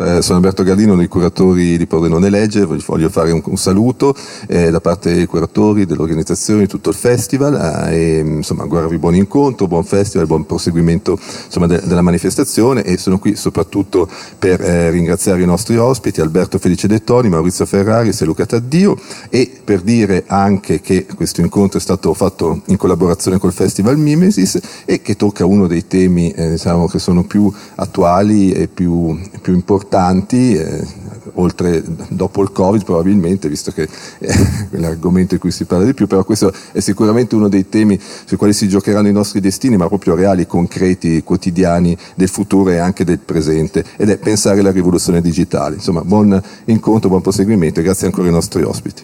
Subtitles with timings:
[0.00, 3.56] uh, Eh, sono Alberto Gardino, uno dei curatori di Pordenone Legge, voglio fare un, un
[3.58, 4.14] saluto
[4.46, 9.14] eh, da parte dei curatori, dell'organizzazione di tutto il festival eh, e insomma augurarvi buon
[9.14, 14.08] incontro, buon festival, buon proseguimento insomma, de, della manifestazione e sono qui soprattutto
[14.38, 18.98] per eh, ringraziare i nostri ospiti Alberto Felice Dettoni, Maurizio Ferrari e Luca Taddio
[19.28, 24.58] e per dire anche che questo incontro è stato fatto in collaborazione col Festival Mimesis
[24.86, 29.52] e che tocca uno dei temi eh, diciamo, che sono più attuali e più, più
[29.52, 30.86] importanti importanti, eh,
[31.34, 33.88] oltre dopo il Covid probabilmente, visto che
[34.18, 34.34] è
[34.70, 38.36] l'argomento di cui si parla di più, però questo è sicuramente uno dei temi sui
[38.36, 43.04] quali si giocheranno i nostri destini, ma proprio reali, concreti, quotidiani del futuro e anche
[43.04, 45.76] del presente, ed è pensare alla rivoluzione digitale.
[45.76, 49.02] Insomma, buon incontro, buon proseguimento e grazie ancora ai nostri ospiti.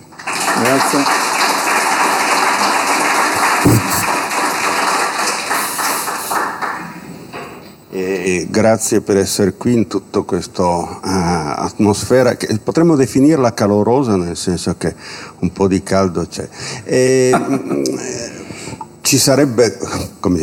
[0.62, 1.41] Grazie.
[8.48, 14.74] Grazie per essere qui in tutta questa uh, atmosfera che potremmo definirla calorosa nel senso
[14.76, 14.94] che
[15.40, 16.48] un po' di caldo c'è.
[16.84, 17.82] E, mm,
[19.00, 19.78] ci sarebbe,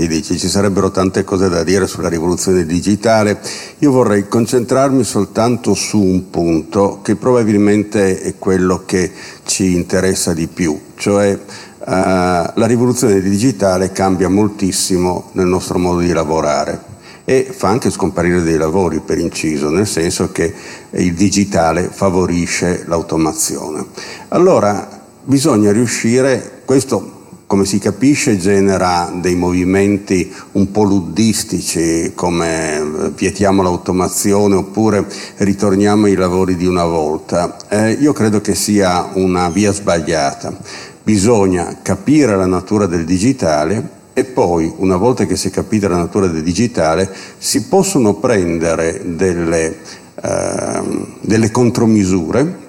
[0.07, 3.39] dice, ci sarebbero tante cose da dire sulla rivoluzione digitale.
[3.79, 9.11] Io vorrei concentrarmi soltanto su un punto che probabilmente è quello che
[9.43, 16.11] ci interessa di più, cioè uh, la rivoluzione digitale cambia moltissimo nel nostro modo di
[16.11, 16.97] lavorare
[17.29, 20.51] e fa anche scomparire dei lavori per inciso, nel senso che
[20.89, 23.85] il digitale favorisce l'automazione.
[24.29, 33.11] Allora bisogna riuscire, questo come si capisce genera dei movimenti un po' luddistici come eh,
[33.15, 35.05] vietiamo l'automazione oppure
[35.37, 37.57] ritorniamo ai lavori di una volta.
[37.69, 40.57] Eh, io credo che sia una via sbagliata.
[41.03, 45.95] Bisogna capire la natura del digitale e poi, una volta che si è capita la
[45.95, 49.77] natura del digitale, si possono prendere delle,
[50.21, 50.81] eh,
[51.21, 52.67] delle contromisure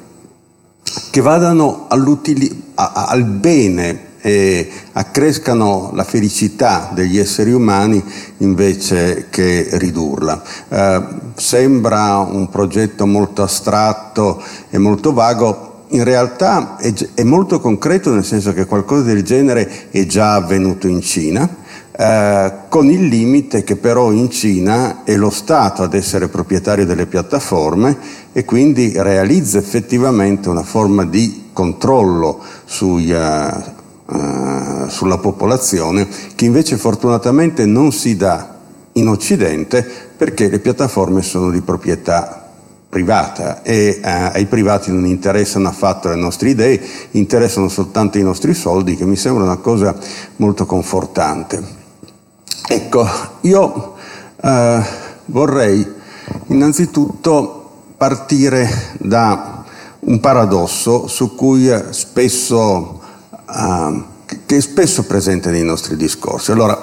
[1.10, 8.00] che vadano a, al bene e accrescano la felicità degli esseri umani
[8.38, 10.42] invece che ridurla.
[10.68, 11.02] Eh,
[11.34, 18.24] sembra un progetto molto astratto e molto vago, in realtà è, è, molto concreto nel
[18.24, 21.48] senso che qualcosa del genere è già avvenuto in Cina,
[21.92, 27.06] eh, con il limite che però in Cina è lo Stato ad essere proprietario delle
[27.06, 27.96] piattaforme
[28.32, 36.76] e quindi realizza effettivamente una forma di controllo sui, uh, uh, sulla popolazione che invece
[36.76, 38.56] fortunatamente non si dà
[38.92, 39.84] in Occidente
[40.16, 42.39] perché le piattaforme sono di proprietà
[42.90, 46.80] privata e eh, ai privati non interessano affatto le nostre idee,
[47.12, 49.96] interessano soltanto i nostri soldi, che mi sembra una cosa
[50.36, 51.78] molto confortante.
[52.68, 53.06] Ecco,
[53.42, 53.94] io
[54.42, 54.82] eh,
[55.26, 55.86] vorrei
[56.48, 58.68] innanzitutto partire
[58.98, 59.64] da
[60.00, 63.00] un paradosso su cui spesso,
[63.48, 64.02] eh,
[64.46, 66.50] che è spesso presente nei nostri discorsi.
[66.50, 66.80] Allora,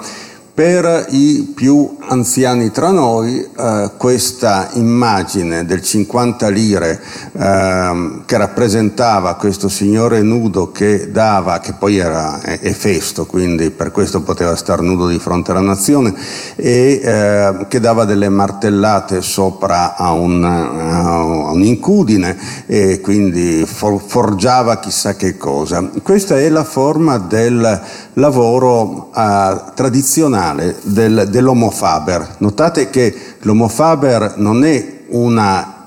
[0.54, 7.00] per i più anziani tra noi eh, questa immagine del 50 lire
[7.32, 13.90] eh, che rappresentava questo signore nudo che dava, che poi era è, festo, quindi per
[13.90, 16.14] questo poteva star nudo di fronte alla nazione,
[16.56, 22.36] e eh, che dava delle martellate sopra a, un, a un'incudine
[22.66, 25.90] e quindi for, forgiava chissà che cosa.
[26.02, 27.80] Questa è la forma del
[28.14, 32.36] lavoro eh, tradizionale del, dell'Homo faber.
[32.38, 35.77] Notate che l'Homo faber non è una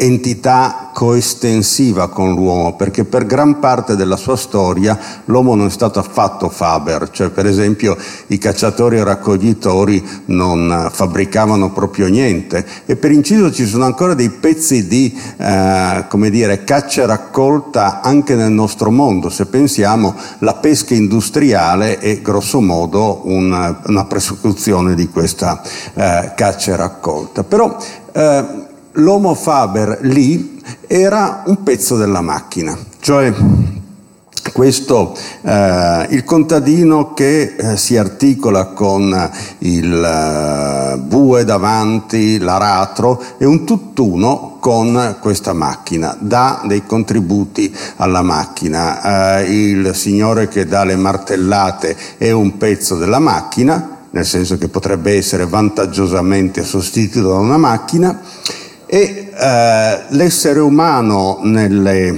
[0.00, 5.98] entità coestensiva con l'uomo, perché per gran parte della sua storia l'uomo non è stato
[5.98, 7.96] affatto faber, cioè per esempio
[8.28, 12.64] i cacciatori e raccoglitori non fabbricavano proprio niente.
[12.86, 18.00] E per inciso ci sono ancora dei pezzi di eh, come dire, caccia e raccolta
[18.00, 24.94] anche nel nostro mondo, se pensiamo la pesca industriale è grosso modo una, una prosecuzione
[24.94, 25.60] di questa
[25.94, 27.42] eh, caccia e raccolta.
[27.42, 27.76] Però,
[28.12, 28.66] eh,
[28.98, 33.32] l'Homo Faber lì era un pezzo della macchina, cioè
[34.52, 43.44] questo, eh, il contadino che eh, si articola con il eh, bue davanti, l'aratro, è
[43.44, 49.38] un tutt'uno con questa macchina, dà dei contributi alla macchina.
[49.38, 54.68] Eh, il signore che dà le martellate è un pezzo della macchina, nel senso che
[54.68, 58.20] potrebbe essere vantaggiosamente sostituito da una macchina,
[58.90, 62.16] e eh, l'essere umano nelle,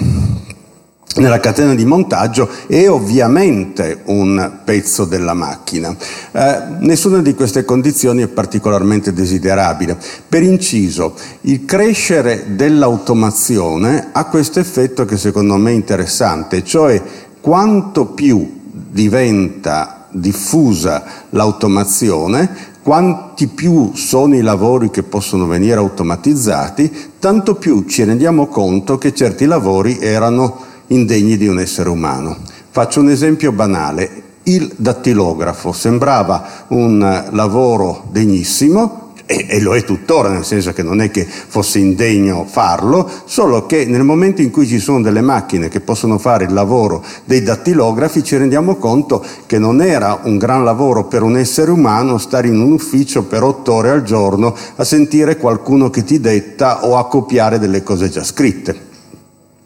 [1.16, 5.94] nella catena di montaggio è ovviamente un pezzo della macchina.
[6.30, 9.98] Eh, nessuna di queste condizioni è particolarmente desiderabile.
[10.28, 17.02] Per inciso, il crescere dell'automazione ha questo effetto che secondo me è interessante, cioè
[17.40, 18.58] quanto più
[18.90, 28.04] diventa diffusa l'automazione, quanti più sono i lavori che possono venire automatizzati, tanto più ci
[28.04, 32.36] rendiamo conto che certi lavori erano indegni di un essere umano.
[32.70, 34.22] Faccio un esempio banale.
[34.44, 41.00] Il dattilografo sembrava un lavoro degnissimo, e, e, lo è tuttora, nel senso che non
[41.00, 45.68] è che fosse indegno farlo, solo che nel momento in cui ci sono delle macchine
[45.68, 50.64] che possono fare il lavoro dei dattilografi ci rendiamo conto che non era un gran
[50.64, 54.82] lavoro per un essere umano stare in un ufficio per otto ore al giorno a
[54.82, 58.88] sentire qualcuno che ti detta o a copiare delle cose già scritte.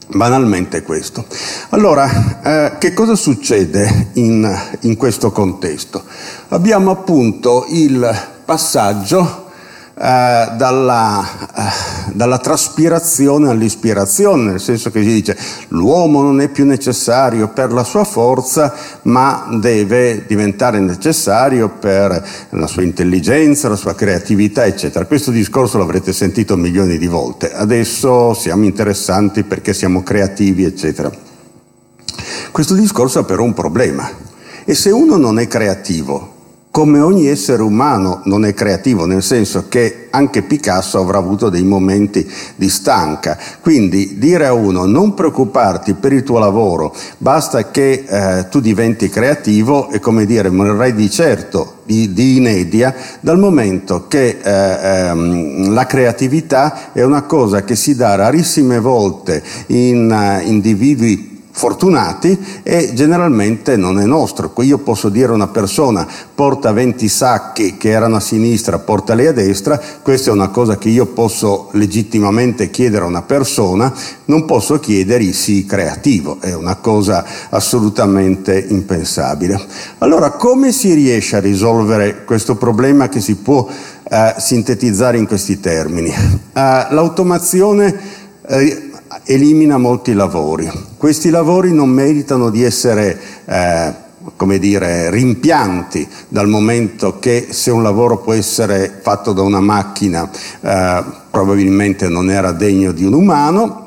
[0.09, 1.25] Banalmente questo.
[1.71, 4.47] Allora, eh, che cosa succede in,
[4.81, 6.05] in questo contesto?
[6.49, 8.07] Abbiamo appunto il
[8.45, 9.44] passaggio
[9.97, 11.25] eh, dalla,
[11.55, 15.39] eh, dalla, traspirazione all'ispirazione, nel senso che si dice
[15.69, 22.67] l'uomo non è più necessario per la sua forza, ma deve diventare necessario per la
[22.67, 25.07] sua intelligenza, la sua creatività, eccetera.
[25.07, 27.53] Questo discorso l'avrete sentito milioni di volte.
[27.55, 31.09] Adesso siamo interessanti perché siamo creativi, eccetera.
[32.51, 34.11] Questo discorso ha però un problema.
[34.65, 36.34] E se uno non è creativo,
[36.75, 41.63] come ogni essere umano non è creativo, nel senso che anche Picasso avrà avuto dei
[41.63, 43.39] momenti di stanca.
[43.61, 49.09] Quindi dire a uno non preoccuparti per il tuo lavoro, basta che eh, tu diventi
[49.09, 55.73] creativo è come dire morrai di certo di, di inedia, dal momento che eh, ehm,
[55.73, 62.93] la creatività è una cosa che si dà rarissime volte in uh, individui fortunati e
[62.95, 64.53] generalmente non è nostro.
[64.63, 69.33] Io posso dire a una persona porta 20 sacchi che erano a sinistra, portali a
[69.33, 73.93] destra, questa è una cosa che io posso legittimamente chiedere a una persona,
[74.25, 79.61] non posso chiedergli sì creativo, è una cosa assolutamente impensabile.
[79.99, 83.69] Allora come si riesce a risolvere questo problema che si può
[84.11, 86.09] eh, sintetizzare in questi termini?
[86.09, 88.91] Eh, l'automazione eh,
[89.25, 90.71] elimina molti lavori.
[90.97, 94.03] Questi lavori non meritano di essere eh,
[94.37, 100.29] come dire, rimpianti dal momento che se un lavoro può essere fatto da una macchina
[100.61, 103.83] eh, probabilmente non era degno di un umano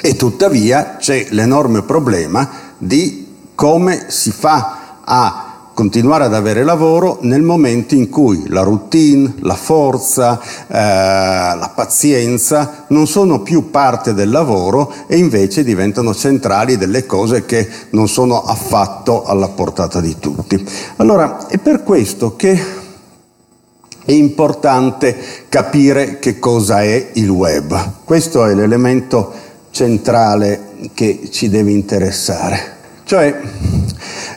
[0.00, 2.48] e tuttavia c'è l'enorme problema
[2.78, 5.51] di come si fa a
[5.82, 12.84] continuare ad avere lavoro nel momento in cui la routine, la forza, eh, la pazienza
[12.90, 18.44] non sono più parte del lavoro e invece diventano centrali delle cose che non sono
[18.44, 20.64] affatto alla portata di tutti.
[20.98, 22.62] Allora è per questo che
[24.04, 25.16] è importante
[25.48, 28.04] capire che cosa è il web.
[28.04, 29.32] Questo è l'elemento
[29.72, 32.81] centrale che ci deve interessare.
[33.12, 33.40] Cioè,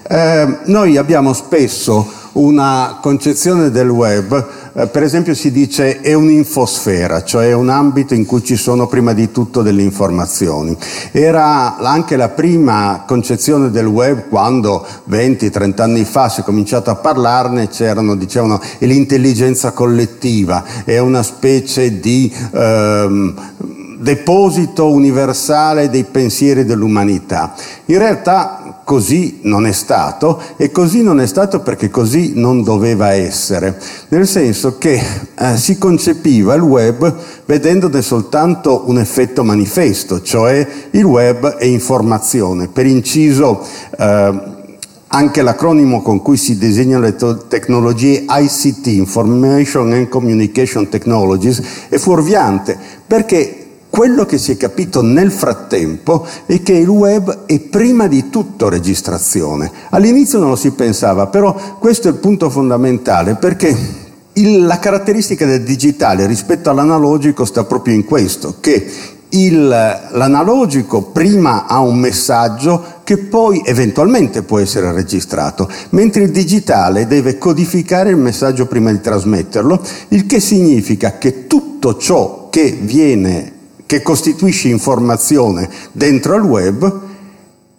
[0.09, 7.23] eh, noi abbiamo spesso una concezione del web, eh, per esempio si dice è un'infosfera,
[7.23, 10.75] cioè un ambito in cui ci sono prima di tutto delle informazioni.
[11.13, 16.95] Era anche la prima concezione del web quando 20-30 anni fa si è cominciato a
[16.95, 22.29] parlarne, c'erano, dicevano, l'intelligenza collettiva, è una specie di...
[22.51, 23.33] Ehm,
[24.05, 27.55] deposito universale dei pensieri dell'umanità.
[27.85, 33.11] In realtà così non è stato e così non è stato perché così non doveva
[33.11, 33.77] essere,
[34.09, 35.01] nel senso che
[35.37, 37.13] eh, si concepiva il web
[37.45, 42.67] vedendone soltanto un effetto manifesto, cioè il web è informazione.
[42.67, 43.65] Per inciso
[43.97, 44.53] eh,
[45.07, 51.97] anche l'acronimo con cui si disegnano le to- tecnologie ICT, Information and Communication Technologies, è
[51.97, 52.77] fuorviante
[53.07, 53.64] perché
[53.95, 58.67] quello che si è capito nel frattempo è che il web è prima di tutto
[58.67, 59.71] registrazione.
[59.91, 63.73] All'inizio non lo si pensava, però questo è il punto fondamentale perché
[64.33, 68.85] il, la caratteristica del digitale rispetto all'analogico sta proprio in questo, che
[69.29, 77.07] il, l'analogico prima ha un messaggio che poi eventualmente può essere registrato, mentre il digitale
[77.07, 83.53] deve codificare il messaggio prima di trasmetterlo, il che significa che tutto ciò che viene
[83.85, 87.01] che costituisce informazione dentro al web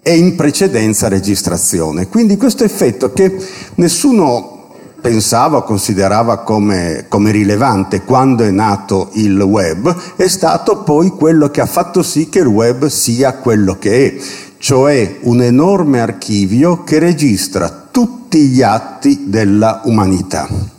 [0.00, 2.06] è in precedenza registrazione.
[2.08, 3.36] Quindi questo effetto che
[3.74, 4.56] nessuno
[5.00, 11.48] pensava o considerava come, come, rilevante quando è nato il web è stato poi quello
[11.50, 14.22] che ha fatto sì che il web sia quello che è,
[14.58, 20.75] cioè un enorme archivio che registra tutti gli atti della umanità.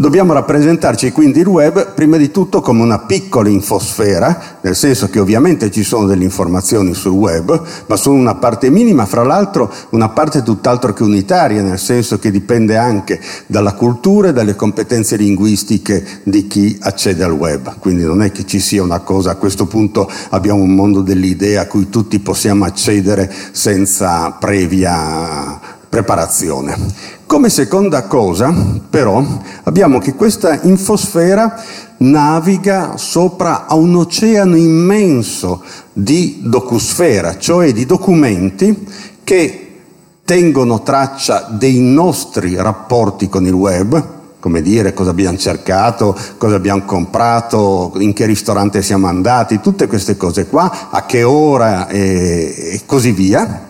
[0.00, 5.20] Dobbiamo rappresentarci quindi il web prima di tutto come una piccola infosfera, nel senso che
[5.20, 10.08] ovviamente ci sono delle informazioni sul web, ma sono una parte minima, fra l'altro una
[10.08, 16.22] parte tutt'altro che unitaria, nel senso che dipende anche dalla cultura e dalle competenze linguistiche
[16.22, 17.78] di chi accede al web.
[17.78, 21.60] Quindi non è che ci sia una cosa, a questo punto abbiamo un mondo dell'idea
[21.60, 26.78] a cui tutti possiamo accedere senza previa preparazione.
[27.26, 28.54] Come seconda cosa,
[28.88, 29.22] però,
[29.64, 31.62] abbiamo che questa infosfera
[31.98, 38.86] naviga sopra a un oceano immenso di docusfera, cioè di documenti
[39.24, 39.66] che
[40.24, 46.84] tengono traccia dei nostri rapporti con il web, come dire cosa abbiamo cercato, cosa abbiamo
[46.84, 53.10] comprato, in che ristorante siamo andati, tutte queste cose qua, a che ora e, così
[53.10, 53.68] via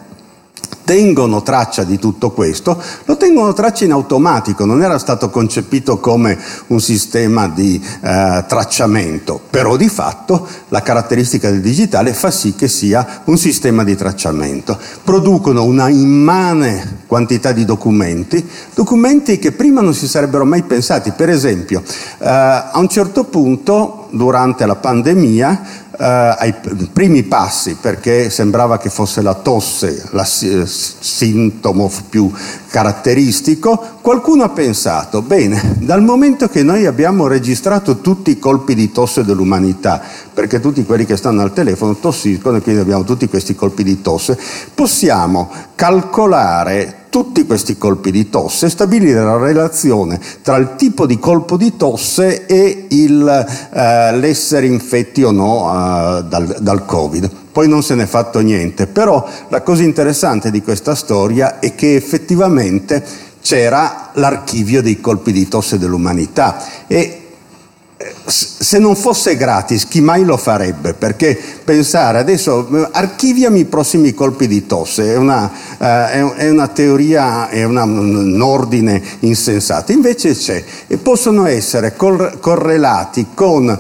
[0.84, 6.36] tengono traccia di tutto questo, lo tengono traccia in automatico, non era stato concepito come
[6.68, 12.66] un sistema di eh, tracciamento, però di fatto la caratteristica del digitale fa sì che
[12.66, 14.78] sia un sistema di tracciamento.
[15.04, 21.12] Producono una immane quantità di documenti, documenti che prima non si sarebbero mai pensati.
[21.12, 21.82] Per esempio,
[22.18, 26.54] eh, a un certo punto, durante la pandemia, eh, ai
[26.92, 30.08] primi passi perché sembrava che fosse la tosse
[30.40, 32.32] il sintomo più
[32.70, 38.90] caratteristico, qualcuno ha pensato, bene, dal momento che noi abbiamo registrato tutti i colpi di
[38.90, 40.00] tosse dell'umanità,
[40.32, 44.00] perché tutti quelli che stanno al telefono tossiscono e quindi abbiamo tutti questi colpi di
[44.00, 44.38] tosse,
[44.72, 51.18] possiamo calcolare tutti questi colpi di tosse e stabilire la relazione tra il tipo di
[51.18, 57.30] colpo di tosse e il, eh, l'essere infetti o no eh, dal, dal Covid.
[57.52, 61.96] Poi non se n'è fatto niente, però la cosa interessante di questa storia è che
[61.96, 63.04] effettivamente
[63.42, 67.19] c'era l'archivio dei colpi di tosse dell'umanità e
[68.24, 70.94] se non fosse gratis, chi mai lo farebbe?
[70.94, 75.84] Perché pensare adesso archiviami i prossimi colpi di tosse è una, uh,
[76.34, 79.92] è una teoria, è una, un ordine insensato.
[79.92, 83.78] Invece c'è e possono essere cor- correlati con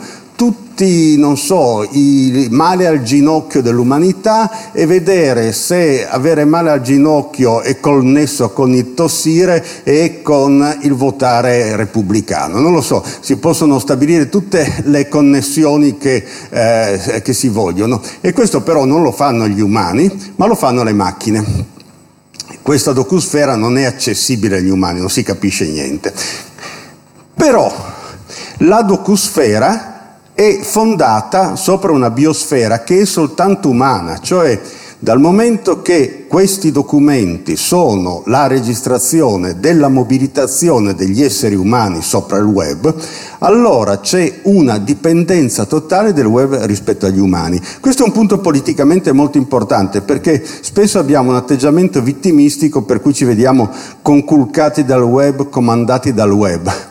[0.80, 7.60] tutti, non so, i male al ginocchio dell'umanità e vedere se avere male al ginocchio
[7.60, 12.60] è connesso con il tossire e con il votare repubblicano.
[12.60, 18.32] Non lo so, si possono stabilire tutte le connessioni che, eh, che si vogliono e
[18.32, 21.78] questo però non lo fanno gli umani, ma lo fanno le macchine.
[22.62, 26.12] Questa docusfera non è accessibile agli umani, non si capisce niente.
[27.34, 27.70] Però
[28.58, 29.89] la docusfera
[30.40, 34.58] è fondata sopra una biosfera che è soltanto umana, cioè
[34.98, 42.46] dal momento che questi documenti sono la registrazione della mobilitazione degli esseri umani sopra il
[42.46, 42.94] web,
[43.40, 47.60] allora c'è una dipendenza totale del web rispetto agli umani.
[47.78, 53.12] Questo è un punto politicamente molto importante perché spesso abbiamo un atteggiamento vittimistico per cui
[53.12, 53.68] ci vediamo
[54.00, 56.89] conculcati dal web, comandati dal web.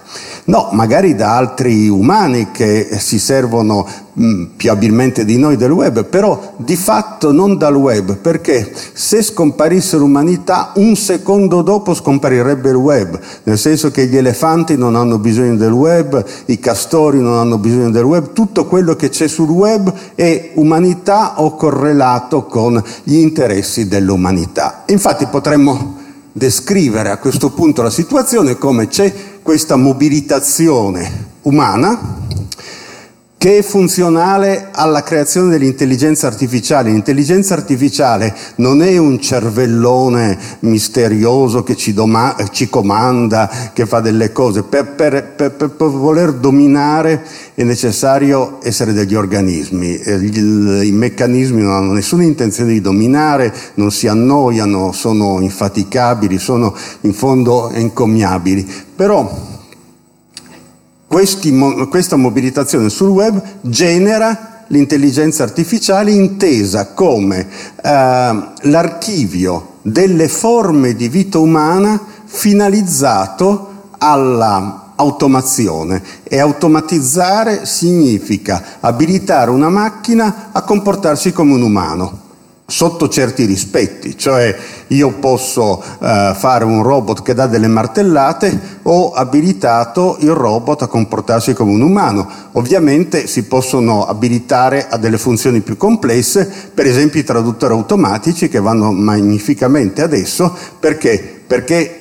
[0.49, 5.69] No, magari da altri umani che si servono mh, mm, più abilmente di noi del
[5.69, 12.69] web, però di fatto non dal web, perché se scomparisse l'umanità, un secondo dopo scomparirebbe
[12.69, 17.37] il web, nel senso che gli elefanti non hanno bisogno del web, i castori non
[17.37, 22.83] hanno bisogno del web, tutto quello che c'è sul web è umanità o correlato con
[23.03, 24.81] gli interessi dell'umanità.
[24.87, 26.07] Infatti potremmo
[26.39, 32.17] descrivere a questo punto la situazione come c'è questa mobilitazione umana
[33.39, 36.89] che è funzionale alla creazione dell'intelligenza artificiale.
[36.91, 44.33] L'intelligenza artificiale non è un cervellone misterioso che ci, doma- ci comanda, che fa delle
[44.33, 44.63] cose.
[44.63, 49.87] Per, per, per, per, voler dominare è necessario essere degli organismi.
[49.87, 56.75] I, I meccanismi non hanno nessuna intenzione di dominare, non si annoiano, sono infaticabili, sono
[57.01, 58.69] in fondo encomiabili.
[58.93, 59.58] Però
[61.09, 61.51] questi,
[61.89, 67.47] questa mobilitazione sul web genera l'intelligenza artificiale intesa come
[67.81, 80.49] eh, l'archivio delle forme di vita umana finalizzato all'automazione e automatizzare significa abilitare una macchina
[80.51, 82.27] a comportarsi come un umano.
[82.69, 84.55] Sotto certi rispetti, cioè
[84.87, 90.87] io posso uh, fare un robot che dà delle martellate o abilitato il robot a
[90.87, 92.27] comportarsi come un umano.
[92.53, 98.59] Ovviamente si possono abilitare a delle funzioni più complesse, per esempio i traduttori automatici che
[98.59, 101.41] vanno magnificamente adesso, perché?
[101.45, 101.95] Perché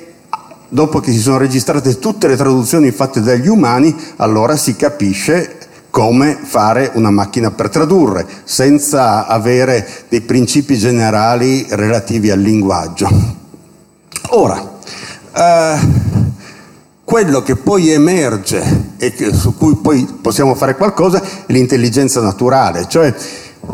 [0.69, 5.57] dopo che si sono registrate tutte le traduzioni fatte dagli umani, allora si capisce
[5.89, 13.09] come fare una macchina per tradurre, senza avere dei principi generali relativi al linguaggio.
[14.29, 14.77] Ora,
[15.33, 15.77] eh,
[17.03, 22.87] quello che poi emerge e che, su cui poi possiamo fare qualcosa è l'intelligenza naturale,
[22.87, 23.13] cioè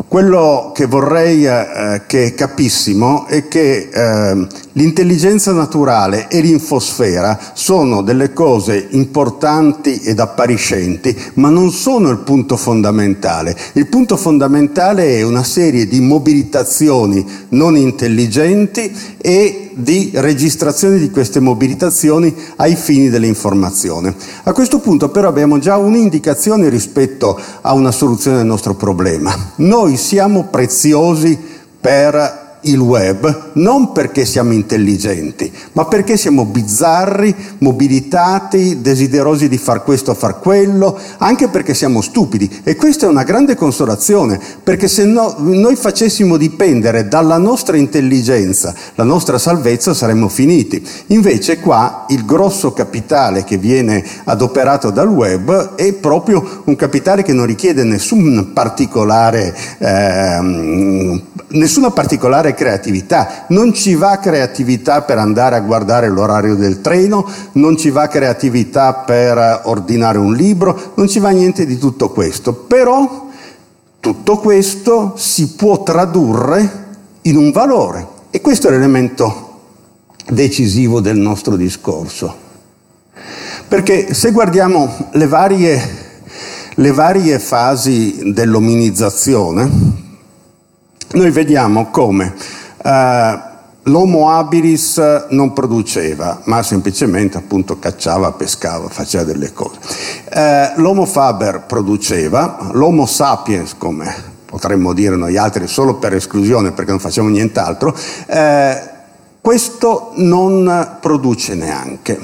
[0.08, 4.46] quello che vorrei eh, che capissimo è che eh,
[4.76, 12.56] l'intelligenza naturale e l'infosfera sono delle cose importanti ed appariscenti, ma non sono il punto
[12.56, 13.56] fondamentale.
[13.72, 21.40] Il punto fondamentale è una serie di mobilitazioni non intelligenti e di registrazione di queste
[21.40, 24.14] mobilitazioni ai fini dell'informazione.
[24.44, 29.52] A questo punto però abbiamo già un'indicazione rispetto a una soluzione del nostro problema.
[29.56, 31.38] Noi siamo preziosi
[31.80, 39.82] per il web non perché siamo intelligenti, ma perché siamo bizzarri, mobilitati, desiderosi di far
[39.82, 42.60] questo far quello, anche perché siamo stupidi.
[42.62, 48.74] E questa è una grande consolazione, perché se no, noi facessimo dipendere dalla nostra intelligenza
[48.94, 50.84] la nostra salvezza saremmo finiti.
[51.08, 57.32] Invece qua il grosso capitale che viene adoperato dal web è proprio un capitale che
[57.32, 61.22] non richiede nessun particolare, eh,
[61.56, 67.76] nessuna particolare creatività, non ci va creatività per andare a guardare l'orario del treno, non
[67.76, 73.28] ci va creatività per ordinare un libro, non ci va niente di tutto questo, però
[74.00, 76.84] tutto questo si può tradurre
[77.22, 78.06] in un valore.
[78.30, 79.44] E questo è l'elemento
[80.28, 82.44] decisivo del nostro discorso.
[83.68, 85.80] Perché se guardiamo le varie,
[86.74, 89.95] le varie fasi dell'ominizzazione,
[91.16, 92.34] noi vediamo come
[92.82, 93.38] eh,
[93.82, 99.78] l'Homo habilis non produceva, ma semplicemente appunto cacciava, pescava, faceva delle cose.
[100.28, 106.90] Eh, L'Homo faber produceva, l'Homo sapiens, come potremmo dire noi altri, solo per esclusione perché
[106.90, 108.94] non facciamo nient'altro, eh,
[109.40, 112.18] questo non produce neanche.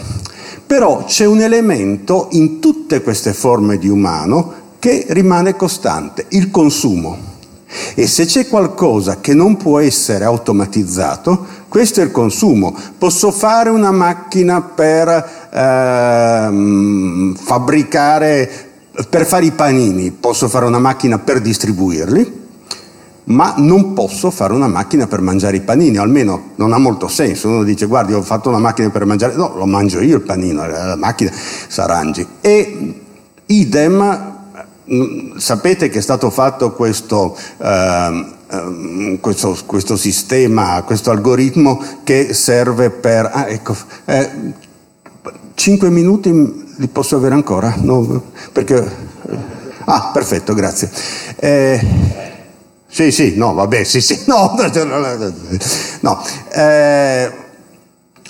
[0.66, 7.32] Però c'è un elemento in tutte queste forme di umano che rimane costante, il consumo.
[7.95, 12.77] E se c'è qualcosa che non può essere automatizzato, questo è il consumo.
[12.99, 18.51] Posso fare una macchina per ehm, fabbricare,
[19.09, 22.41] per fare i panini, posso fare una macchina per distribuirli,
[23.25, 27.49] ma non posso fare una macchina per mangiare i panini, almeno non ha molto senso.
[27.49, 30.67] Uno dice guardi ho fatto una macchina per mangiare, no, lo mangio io il panino,
[30.67, 31.31] la macchina
[31.69, 32.27] s'arrangi.
[32.41, 33.01] E
[33.47, 34.32] idem
[35.37, 43.31] sapete che è stato fatto questo, uh, questo, questo, sistema, questo algoritmo che serve per...
[43.33, 43.74] Ah, ecco,
[44.05, 44.31] eh,
[45.55, 46.31] 5 minuti
[46.76, 47.74] li posso avere ancora?
[47.78, 49.11] No, perché...
[49.85, 50.90] Ah, perfetto, grazie.
[51.37, 51.81] Eh,
[52.87, 54.55] sì, sì, no, vabbè, sì, sì, no,
[56.00, 56.22] no.
[56.52, 57.33] Eh,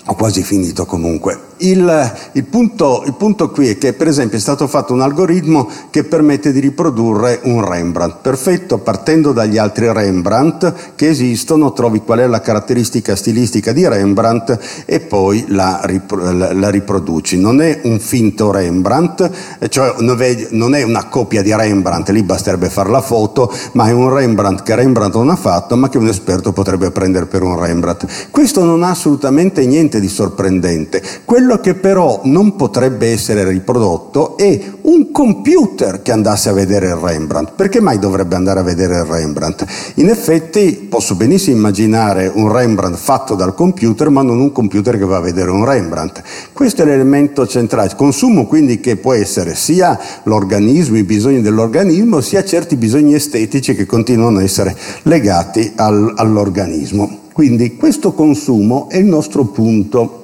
[0.05, 1.51] ho quasi finito comunque.
[1.57, 5.69] Il, il, punto, il, punto, qui è che per esempio è stato fatto un algoritmo
[5.89, 12.19] che permette di riprodurre un Rembrandt perfetto partendo dagli altri Rembrandt che esistono, trovi qual
[12.19, 17.37] è la caratteristica stilistica di Rembrandt e poi la, la, la riproduci.
[17.37, 19.29] Non è un finto Rembrandt,
[19.69, 24.13] cioè non è una copia di Rembrandt, lì basterebbe fare la foto, ma è un
[24.13, 28.29] Rembrandt che Rembrandt non ha fatto ma che un esperto potrebbe prendere per un Rembrandt.
[28.31, 31.01] Questo non ha assolutamente niente di sorprendente.
[31.25, 36.87] Quello quello che però non potrebbe essere riprodotto è un computer che andasse a vedere
[36.87, 37.51] il Rembrandt.
[37.57, 39.65] Perché mai dovrebbe andare a vedere il Rembrandt?
[39.95, 45.03] In effetti posso benissimo immaginare un Rembrandt fatto dal computer, ma non un computer che
[45.03, 46.23] va a vedere un Rembrandt.
[46.53, 47.93] Questo è l'elemento centrale.
[47.93, 53.85] Consumo quindi che può essere sia l'organismo, i bisogni dell'organismo, sia certi bisogni estetici che
[53.85, 57.19] continuano a essere legati al, all'organismo.
[57.33, 60.21] Quindi questo consumo è il nostro punto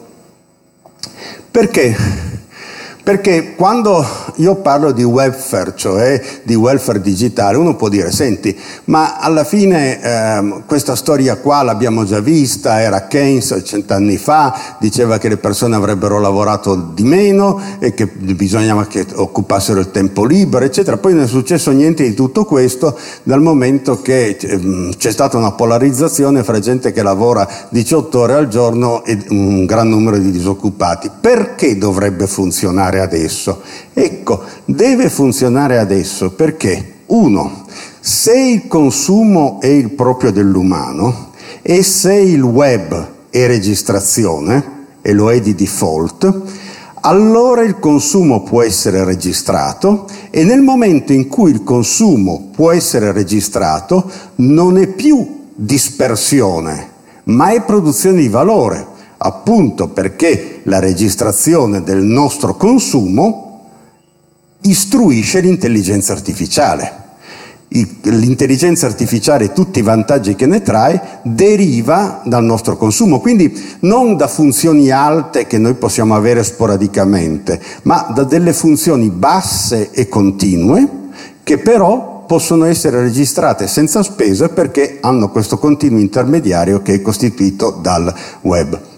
[1.52, 2.29] perché?
[3.10, 9.17] Perché quando io parlo di welfare, cioè di welfare digitale, uno può dire, senti, ma
[9.17, 15.28] alla fine ehm, questa storia qua l'abbiamo già vista, era Keynes cent'anni fa, diceva che
[15.28, 20.98] le persone avrebbero lavorato di meno e che bisognava che occupassero il tempo libero, eccetera.
[20.98, 25.54] Poi non è successo niente di tutto questo dal momento che ehm, c'è stata una
[25.54, 31.10] polarizzazione fra gente che lavora 18 ore al giorno e un gran numero di disoccupati.
[31.19, 33.62] Perché dovrebbe funzionare adesso?
[33.94, 37.66] Ecco, deve funzionare adesso perché, uno,
[38.00, 41.32] se il consumo è il proprio dell'umano
[41.62, 46.42] e se il web è registrazione, e lo è di default,
[47.02, 53.12] allora il consumo può essere registrato e nel momento in cui il consumo può essere
[53.12, 56.88] registrato non è più dispersione,
[57.26, 58.86] ma è produzione di valore,
[59.22, 63.70] appunto perché la registrazione del nostro consumo
[64.62, 67.08] istruisce l'intelligenza artificiale
[67.72, 74.18] l'intelligenza artificiale e tutti i vantaggi che ne trae deriva dal nostro consumo, quindi non
[74.18, 80.88] da funzioni alte che noi possiamo avere sporadicamente, ma da delle funzioni basse e continue
[81.44, 87.72] che però possono essere registrate senza spese perché hanno questo continuo intermediario che è costituito
[87.82, 88.88] dal web.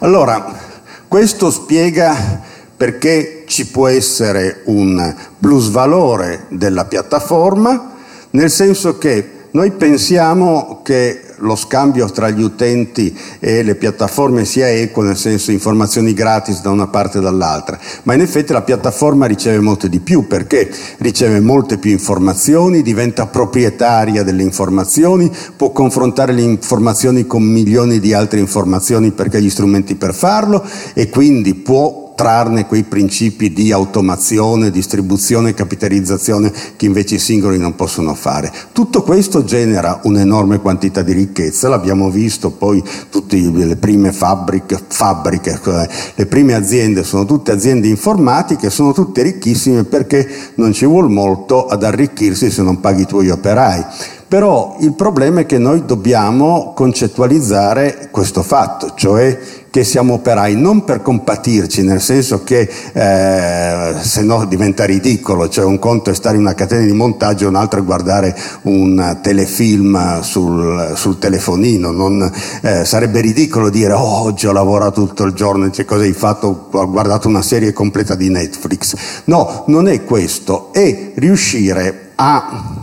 [0.00, 0.72] Allora,
[1.08, 2.42] questo spiega
[2.76, 7.92] perché ci può essere un plusvalore della piattaforma,
[8.30, 14.70] nel senso che noi pensiamo che lo scambio tra gli utenti e le piattaforme sia
[14.70, 19.26] equo, nel senso informazioni gratis da una parte e dall'altra, ma in effetti la piattaforma
[19.26, 26.32] riceve molto di più perché riceve molte più informazioni, diventa proprietaria delle informazioni, può confrontare
[26.32, 31.54] le informazioni con milioni di altre informazioni perché ha gli strumenti per farlo e quindi
[31.54, 38.14] può trarne quei principi di automazione, distribuzione e capitalizzazione che invece i singoli non possono
[38.14, 38.52] fare.
[38.72, 45.60] Tutto questo genera un'enorme quantità di ricchezza, l'abbiamo visto poi tutte le prime fabbriche, fabbriche,
[45.62, 51.08] cioè le prime aziende sono tutte aziende informatiche, sono tutte ricchissime perché non ci vuole
[51.08, 53.84] molto ad arricchirsi se non paghi i tuoi operai.
[54.26, 59.38] Però il problema è che noi dobbiamo concettualizzare questo fatto, cioè
[59.74, 65.64] che siamo operai, non per compatirci, nel senso che eh, se no diventa ridicolo, cioè
[65.64, 70.20] un conto è stare in una catena di montaggio, un altro è guardare un telefilm
[70.20, 72.32] sul, sul telefonino, non,
[72.62, 76.68] eh, sarebbe ridicolo dire oh, oggi ho lavorato tutto il giorno, cioè, cosa hai fatto?
[76.70, 78.94] Ho guardato una serie completa di Netflix.
[79.24, 82.82] No, non è questo, è riuscire a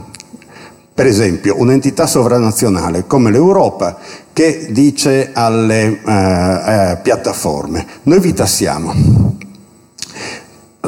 [0.94, 3.98] per esempio, un'entità sovranazionale come l'Europa
[4.34, 8.94] che dice alle eh, eh, piattaforme, noi vi tassiamo,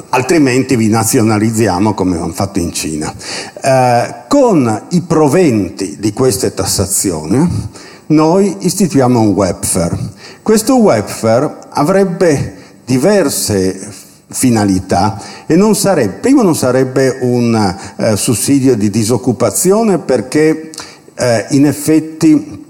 [0.09, 3.13] altrimenti vi nazionalizziamo come hanno fatto in Cina.
[3.61, 9.97] Eh, con i proventi di queste tassazioni noi istituiamo un webfare.
[10.41, 13.91] Questo webfare avrebbe diverse
[14.27, 20.71] finalità e non sarebbe, prima non sarebbe un eh, sussidio di disoccupazione perché
[21.15, 22.62] eh, in effetti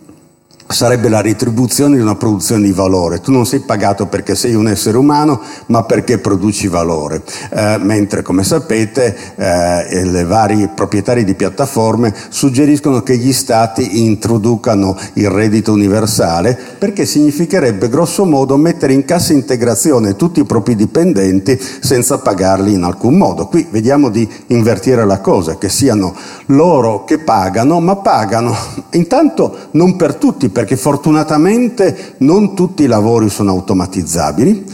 [0.74, 3.22] sarebbe la retribuzione di una produzione di valore.
[3.22, 7.22] Tu non sei pagato perché sei un essere umano, ma perché produci valore.
[7.50, 14.98] Eh, mentre, come sapete, eh, i vari proprietari di piattaforme suggeriscono che gli stati introducano
[15.14, 21.60] il reddito universale perché significherebbe grosso modo mettere in cassa integrazione tutti i propri dipendenti
[21.80, 23.48] senza pagarli in alcun modo.
[23.48, 26.16] Qui vediamo di invertire la cosa, che siano
[26.48, 28.56] loro che pagano, ma pagano
[28.92, 34.66] intanto non per tutti, perché fortunatamente non tutti i lavori sono automatizzabili.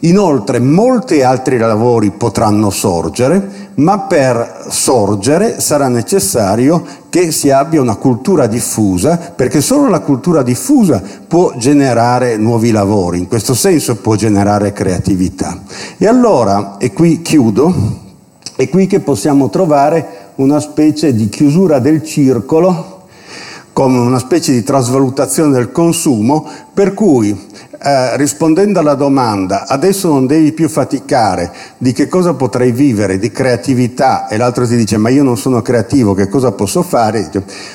[0.00, 7.96] Inoltre molti altri lavori potranno sorgere, ma per sorgere sarà necessario che si abbia una
[7.96, 14.16] cultura diffusa, perché solo la cultura diffusa può generare nuovi lavori, in questo senso può
[14.16, 15.62] generare creatività.
[15.96, 17.74] E allora, e qui chiudo,
[18.54, 22.95] è qui che possiamo trovare una specie di chiusura del circolo
[23.76, 27.28] come una specie di trasvalutazione del consumo, per cui
[27.78, 33.30] eh, rispondendo alla domanda adesso non devi più faticare di che cosa potrei vivere, di
[33.30, 37.30] creatività, e l'altro ti dice ma io non sono creativo, che cosa posso fare?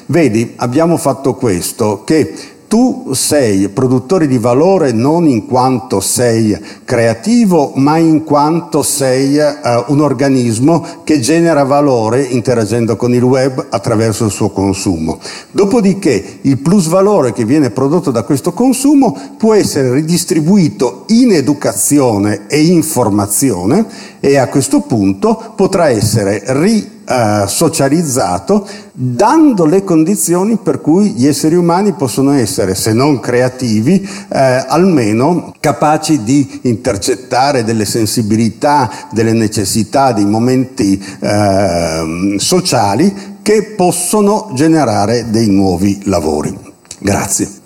[0.08, 2.34] Vedi, abbiamo fatto questo, che
[2.72, 9.92] tu sei produttore di valore non in quanto sei creativo, ma in quanto sei uh,
[9.92, 15.20] un organismo che genera valore interagendo con il web attraverso il suo consumo.
[15.52, 22.48] Dopodiché il plus valore che viene prodotto da questo consumo può essere ridistribuito in educazione
[22.48, 23.86] e informazione
[24.22, 31.28] e a questo punto potrà essere ri eh, socializzato, dando le condizioni per cui gli
[31.28, 39.34] esseri umani possono essere, se non creativi, eh, almeno capaci di intercettare delle sensibilità, delle
[39.34, 46.56] necessità, dei momenti eh, sociali che possono generare dei nuovi lavori.
[47.00, 47.61] Grazie.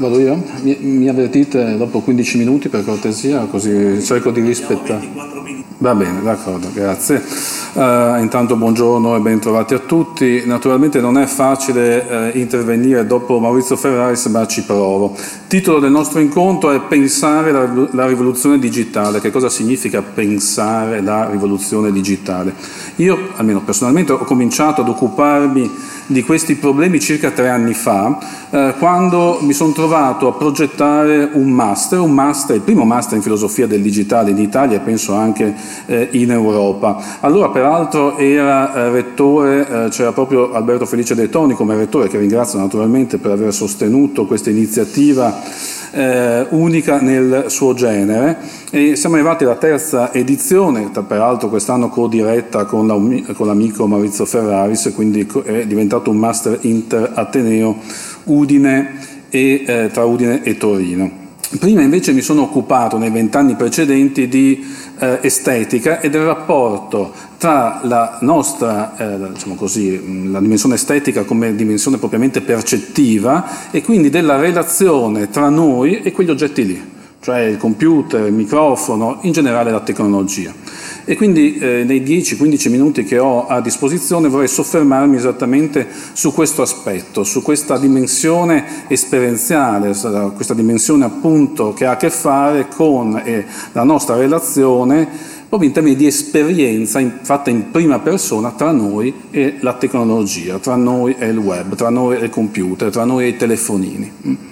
[0.00, 0.42] Vado io?
[0.62, 5.06] Mi, mi, avvertite dopo 15 minuti per cortesia, così cerco di rispettare.
[5.76, 7.22] Va bene, d'accordo, grazie.
[7.74, 10.42] Uh, intanto buongiorno e ben trovati a tutti.
[10.46, 15.14] Naturalmente non è facile uh, intervenire dopo Maurizio Ferraris, ma ci provo.
[15.48, 19.20] Titolo del nostro incontro è Pensare la, la rivoluzione digitale.
[19.20, 22.54] Che cosa significa pensare la rivoluzione digitale?
[22.96, 25.70] Io, almeno personalmente, ho cominciato ad occuparmi
[26.10, 28.18] di questi problemi circa tre anni fa,
[28.50, 33.22] eh, quando mi sono trovato a progettare un master, un master, il primo master in
[33.22, 35.54] filosofia del digitale in Italia e penso anche
[35.86, 37.00] eh, in Europa.
[37.20, 42.18] Allora peraltro era eh, rettore, eh, c'era proprio Alberto Felice De Toni come rettore, che
[42.18, 45.42] ringrazio naturalmente per aver sostenuto questa iniziativa
[45.92, 48.38] eh, unica nel suo genere
[48.70, 54.92] e siamo arrivati alla terza edizione, peraltro quest'anno co-diretta con, la, con l'amico Maurizio Ferraris,
[54.94, 57.78] quindi è diventato un master inter Ateneo
[58.24, 58.98] Udine
[59.30, 61.20] e, eh, tra Udine e Torino.
[61.58, 64.64] Prima invece mi sono occupato nei vent'anni precedenti di
[65.00, 71.56] eh, estetica e del rapporto tra la nostra, eh, diciamo così, la dimensione estetica come
[71.56, 76.80] dimensione propriamente percettiva e quindi della relazione tra noi e quegli oggetti lì,
[77.18, 80.54] cioè il computer, il microfono, in generale la tecnologia.
[81.10, 86.62] E quindi eh, nei 10-15 minuti che ho a disposizione vorrei soffermarmi esattamente su questo
[86.62, 89.92] aspetto, su questa dimensione esperienziale,
[90.32, 95.08] questa dimensione appunto che ha a che fare con eh, la nostra relazione
[95.48, 100.60] proprio in termini di esperienza in, fatta in prima persona tra noi e la tecnologia,
[100.60, 104.48] tra noi e il web, tra noi e il computer, tra noi e i telefonini.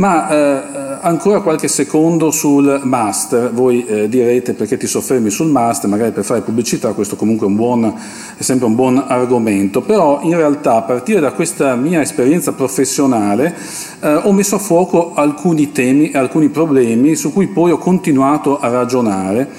[0.00, 5.90] Ma eh, ancora qualche secondo sul master, voi eh, direte perché ti soffermi sul master,
[5.90, 7.94] magari per fare pubblicità, questo comunque è, un buon,
[8.34, 13.54] è sempre un buon argomento, però in realtà a partire da questa mia esperienza professionale
[14.00, 18.58] eh, ho messo a fuoco alcuni temi e alcuni problemi su cui poi ho continuato
[18.58, 19.50] a ragionare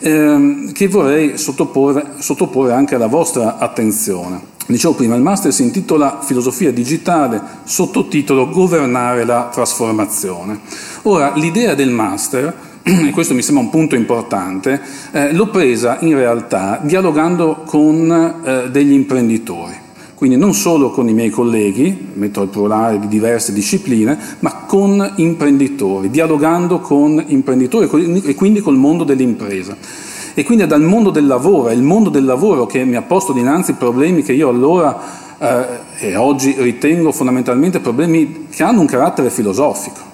[0.00, 4.55] ehm, che vorrei sottoporre, sottoporre anche alla vostra attenzione.
[4.68, 10.58] Dicevo prima, il master si intitola Filosofia digitale, sottotitolo Governare la trasformazione.
[11.02, 12.52] Ora, l'idea del master,
[12.82, 14.80] e questo mi sembra un punto importante,
[15.12, 19.84] eh, l'ho presa in realtà dialogando con eh, degli imprenditori.
[20.16, 25.12] Quindi non solo con i miei colleghi, metto al plurale di diverse discipline, ma con
[25.16, 29.76] imprenditori, dialogando con imprenditori e quindi col mondo dell'impresa.
[30.38, 33.00] E quindi è dal mondo del lavoro, è il mondo del lavoro che mi ha
[33.00, 34.94] posto dinanzi problemi che io allora
[35.38, 35.66] eh,
[35.98, 40.04] e oggi ritengo fondamentalmente problemi che hanno un carattere filosofico.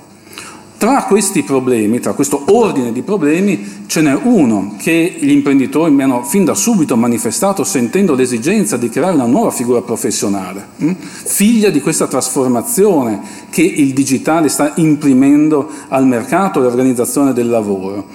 [0.78, 6.04] Tra questi problemi, tra questo ordine di problemi, ce n'è uno che gli imprenditori mi
[6.04, 10.92] hanno fin da subito manifestato sentendo l'esigenza di creare una nuova figura professionale, hm?
[11.00, 18.06] figlia di questa trasformazione che il digitale sta imprimendo al mercato e all'organizzazione del lavoro.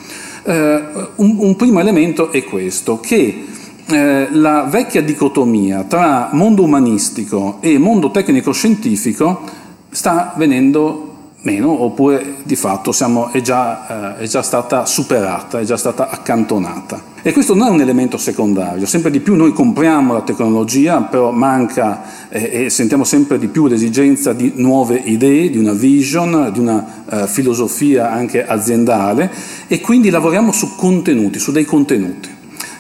[0.48, 0.84] Eh,
[1.16, 3.46] un, un, primo elemento è questo, che
[3.86, 9.42] eh, la vecchia dicotomia tra mondo umanistico e mondo tecnico-scientifico
[9.90, 15.64] sta venendo meno, oppure di fatto siamo, è, già, eh, è, già, stata superata, è
[15.64, 17.16] già stata accantonata.
[17.22, 21.32] E questo non è un elemento secondario, sempre di più noi compriamo la tecnologia, però
[21.32, 26.60] manca eh, e sentiamo sempre di più l'esigenza di nuove idee, di una vision, di
[26.60, 29.30] una eh, filosofia anche aziendale
[29.68, 32.37] e quindi lavoriamo su contenuti, su dei contenuti.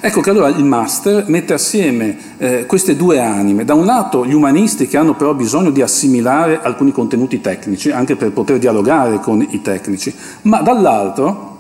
[0.07, 4.33] Ecco che allora il master mette assieme eh, queste due anime, da un lato gli
[4.33, 9.41] umanisti che hanno però bisogno di assimilare alcuni contenuti tecnici, anche per poter dialogare con
[9.41, 11.57] i tecnici, ma dall'altro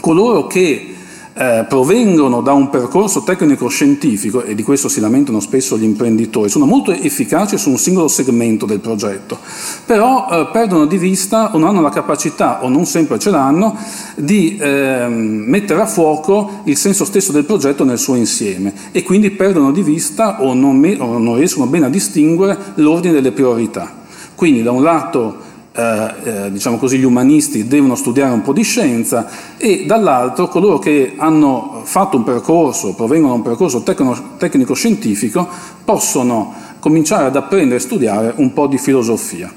[0.00, 0.93] coloro che
[1.34, 6.64] eh, provengono da un percorso tecnico-scientifico, e di questo si lamentano spesso gli imprenditori, sono
[6.64, 9.38] molto efficaci su un singolo segmento del progetto,
[9.84, 13.76] però eh, perdono di vista o non hanno la capacità, o non sempre ce l'hanno,
[14.14, 19.30] di eh, mettere a fuoco il senso stesso del progetto nel suo insieme e quindi
[19.30, 24.02] perdono di vista o non, me- o non riescono bene a distinguere l'ordine delle priorità.
[24.34, 25.43] Quindi da un lato
[25.76, 30.78] eh, eh, diciamo così, gli umanisti devono studiare un po' di scienza e dall'altro coloro
[30.78, 35.48] che hanno fatto un percorso, provengono da un percorso tecno, tecnico-scientifico,
[35.84, 39.52] possono cominciare ad apprendere e studiare un po' di filosofia.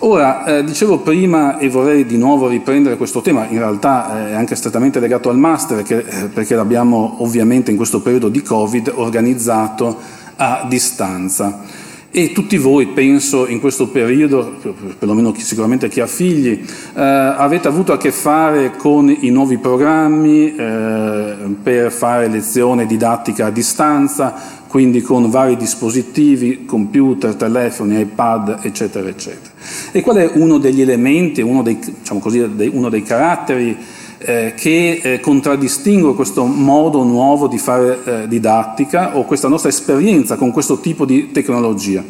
[0.00, 4.54] Ora, eh, dicevo prima e vorrei di nuovo riprendere questo tema, in realtà è anche
[4.54, 9.96] strettamente legato al master che, eh, perché l'abbiamo ovviamente in questo periodo di Covid organizzato
[10.36, 11.77] a distanza.
[12.10, 14.56] E tutti voi, penso, in questo periodo,
[14.98, 20.54] perlomeno sicuramente chi ha figli, eh, avete avuto a che fare con i nuovi programmi
[20.56, 24.34] eh, per fare lezione didattica a distanza,
[24.68, 29.50] quindi con vari dispositivi, computer, telefoni, iPad, eccetera, eccetera.
[29.92, 32.38] E qual è uno degli elementi, uno dei, diciamo così,
[32.72, 33.76] uno dei caratteri
[34.18, 40.36] eh, che eh, contraddistingue questo modo nuovo di fare eh, didattica o questa nostra esperienza
[40.36, 42.04] con questo tipo di tecnologia?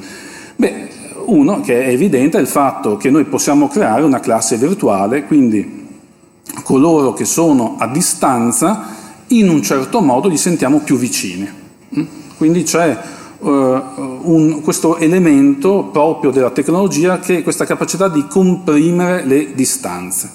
[0.57, 0.89] Beh,
[1.27, 5.87] uno che è evidente è il fatto che noi possiamo creare una classe virtuale, quindi
[6.65, 8.97] coloro che sono a distanza
[9.29, 11.49] in un certo modo li sentiamo più vicini.
[11.97, 12.05] Mm?
[12.37, 12.97] Quindi c'è
[13.39, 20.31] uh, un, questo elemento proprio della tecnologia che è questa capacità di comprimere le distanze.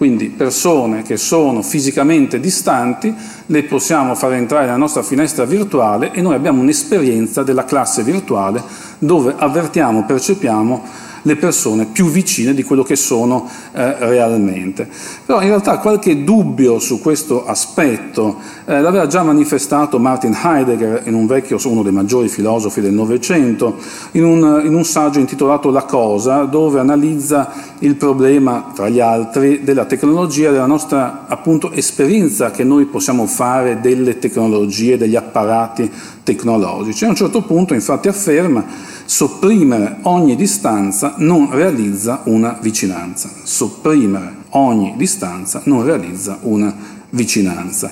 [0.00, 6.22] Quindi persone che sono fisicamente distanti le possiamo far entrare nella nostra finestra virtuale e
[6.22, 8.62] noi abbiamo un'esperienza della classe virtuale
[8.98, 10.82] dove avvertiamo, percepiamo
[11.22, 14.88] le persone più vicine di quello che sono eh, realmente.
[15.26, 21.26] Però in realtà qualche dubbio su questo aspetto eh, l'aveva già manifestato Martin Heidegger, un
[21.26, 23.76] vecchio, uno dei maggiori filosofi del Novecento,
[24.12, 29.62] in un, in un saggio intitolato La cosa, dove analizza il problema, tra gli altri,
[29.62, 35.90] della tecnologia, della nostra appunto esperienza che noi possiamo fare delle tecnologie, degli apparati
[36.22, 37.04] tecnologici.
[37.04, 38.64] A un certo punto infatti afferma
[39.10, 43.28] sopprimere ogni distanza non realizza una vicinanza.
[43.42, 46.72] Sopprimere ogni distanza non realizza una
[47.10, 47.90] vicinanza.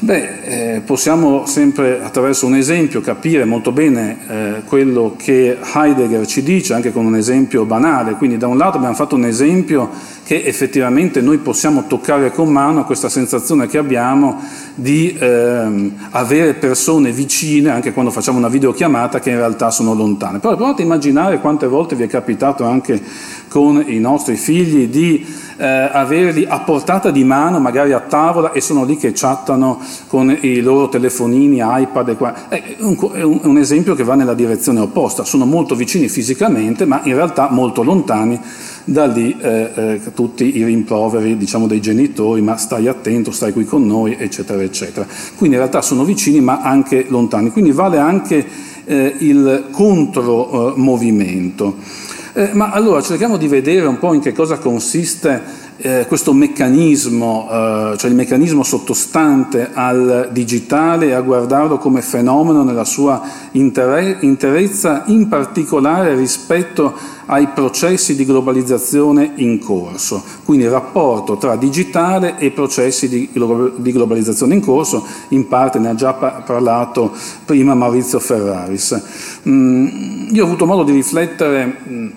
[0.00, 6.42] Beh, eh, possiamo sempre attraverso un esempio capire molto bene eh, quello che Heidegger ci
[6.42, 8.14] dice, anche con un esempio banale.
[8.14, 9.88] Quindi da un lato abbiamo fatto un esempio
[10.28, 14.38] che effettivamente noi possiamo toccare con mano questa sensazione che abbiamo
[14.74, 20.38] di ehm, avere persone vicine anche quando facciamo una videochiamata che in realtà sono lontane.
[20.38, 23.00] Però provate a immaginare quante volte vi è capitato anche
[23.48, 25.24] con i nostri figli di
[25.56, 30.36] eh, averli a portata di mano, magari a tavola, e sono lì che chattano con
[30.42, 32.08] i loro telefonini, iPad.
[32.10, 32.48] E qua.
[32.50, 35.24] È un, è un esempio che va nella direzione opposta.
[35.24, 38.38] Sono molto vicini fisicamente, ma in realtà molto lontani
[38.88, 43.64] da lì eh, eh, tutti i rimproveri diciamo, dei genitori, ma stai attento, stai qui
[43.64, 45.06] con noi, eccetera, eccetera.
[45.36, 48.46] Quindi in realtà sono vicini ma anche lontani, quindi vale anche
[48.84, 51.76] eh, il contromovimento.
[52.32, 57.48] Eh, ma allora cerchiamo di vedere un po' in che cosa consiste eh, questo meccanismo,
[57.50, 65.04] eh, cioè il meccanismo sottostante al digitale e a guardarlo come fenomeno nella sua interezza,
[65.06, 66.92] in particolare rispetto
[67.26, 74.54] ai processi di globalizzazione in corso, quindi il rapporto tra digitale e processi di, globalizzazione
[74.54, 77.12] in corso, in parte ne ha già parlato
[77.44, 79.00] prima Maurizio Ferraris.
[79.48, 82.08] Mm, io ho avuto modo di riflettere mm,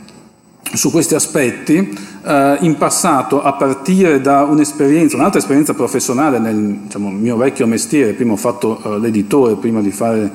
[0.74, 7.10] su questi aspetti eh, in passato a partire da un'esperienza, un'altra esperienza professionale nel diciamo,
[7.10, 10.32] mio vecchio mestiere, prima ho fatto eh, l'editore prima di fare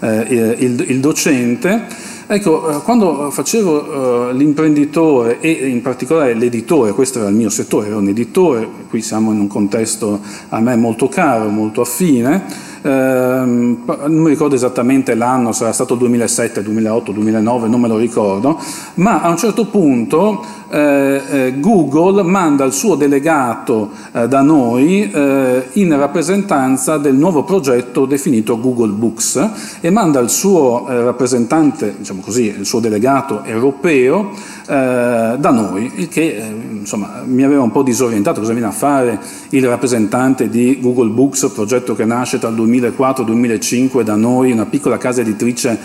[0.00, 1.86] eh, il, il, docente.
[2.26, 7.86] Ecco, eh, quando facevo eh, l'imprenditore e in particolare l'editore, questo era il mio settore,
[7.86, 12.44] ero un editore, qui siamo in un contesto a me molto caro, molto affine,
[12.82, 18.58] ehm, non mi ricordo esattamente l'anno, sarà stato 2007, 2008, 2009, non me lo ricordo,
[18.94, 25.08] ma a un certo punto eh, eh, Google manda il suo delegato eh, da noi
[25.10, 29.48] eh, in rappresentanza del nuovo progetto definito Google Books
[29.86, 34.30] e manda il suo eh, rappresentante, diciamo così, il suo delegato europeo
[34.66, 39.20] eh, da noi, il che insomma, mi aveva un po' disorientato, cosa viene a fare
[39.50, 44.16] il rappresentante di Google Books, progetto che nasce tra il 2004 e il 2005 da
[44.16, 45.78] noi, una piccola casa editrice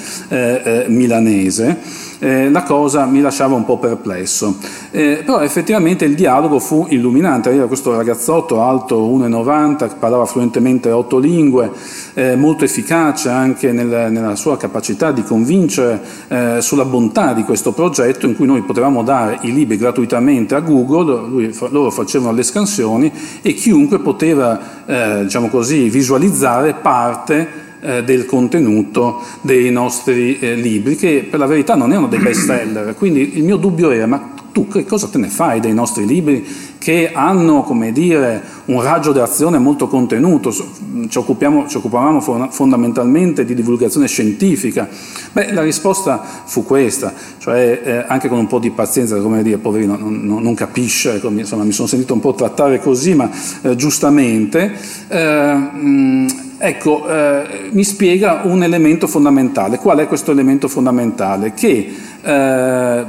[0.88, 2.10] milanese.
[2.22, 4.58] Eh, la cosa mi lasciava un po' perplesso.
[4.92, 11.18] Eh, però effettivamente il dialogo fu illuminante, era questo ragazzotto alto 1,90, parlava fluentemente otto
[11.18, 11.72] lingue,
[12.14, 17.72] eh, molto efficace anche nel, nella sua capacità di convincere eh, sulla bontà di questo
[17.72, 22.44] progetto in cui noi potevamo dare i libri gratuitamente a Google, lui, loro facevano le
[22.44, 30.56] scansioni e chiunque poteva eh, diciamo così, visualizzare parte eh, del contenuto dei nostri eh,
[30.56, 32.96] libri, che per la verità non erano dei best seller.
[32.96, 36.46] Quindi il mio dubbio era, ma tu che cosa te ne fai dei nostri libri
[36.82, 40.52] che hanno, come dire, un raggio d'azione molto contenuto?
[40.52, 40.64] Ci,
[41.08, 44.90] ci occupavamo fondamentalmente di divulgazione scientifica.
[45.32, 49.60] Beh, la risposta fu questa, cioè eh, anche con un po' di pazienza, come dire,
[49.60, 53.30] poverino, non, non, capisce, ecco, insomma, mi sono sentito un po' trattare così, ma
[53.62, 54.76] eh, giustamente.
[55.08, 59.80] Eh, mh, Ecco, eh, mi spiega un elemento fondamentale.
[59.80, 61.56] Qual è questo elemento fondamentale?
[61.56, 61.92] Che
[62.24, 63.06] eh,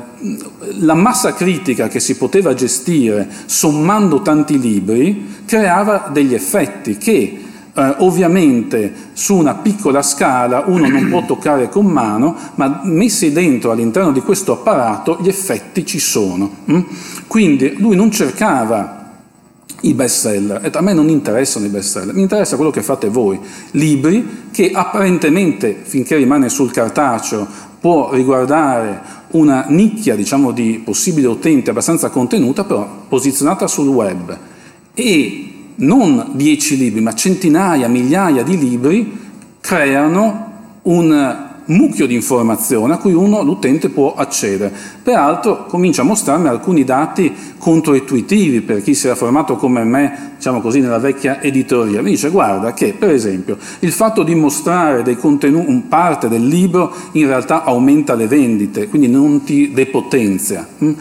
[0.79, 7.43] la massa critica che si poteva gestire sommando tanti libri creava degli effetti che
[7.75, 13.71] eh, ovviamente su una piccola scala uno non può toccare con mano, ma messi dentro
[13.71, 16.51] all'interno di questo apparato gli effetti ci sono.
[16.71, 16.81] Mm?
[17.27, 19.01] Quindi lui non cercava
[19.83, 20.71] i best seller.
[20.73, 23.41] a me non interessano i best seller, mi interessa quello che fate voi.
[23.73, 29.03] Libri che apparentemente, finché rimane sul cartaceo, può riguardare
[29.33, 34.39] una nicchia diciamo, di possibili utenti abbastanza contenuta, però posizionata sul web.
[34.95, 39.19] E non dieci libri, ma centinaia, migliaia di libri
[39.61, 40.51] creano
[40.83, 44.73] un mucchio di informazione a cui uno, l'utente, può accedere.
[45.03, 50.61] Peraltro comincia a mostrarmi alcuni dati controintuitivi per chi si era formato come me, diciamo
[50.61, 52.03] così, nella vecchia editoria.
[52.03, 57.27] Mi dice, guarda che, per esempio, il fatto di mostrare un parte del libro, in
[57.27, 60.67] realtà aumenta le vendite, quindi non ti depotenzia.
[60.83, 60.93] Mm?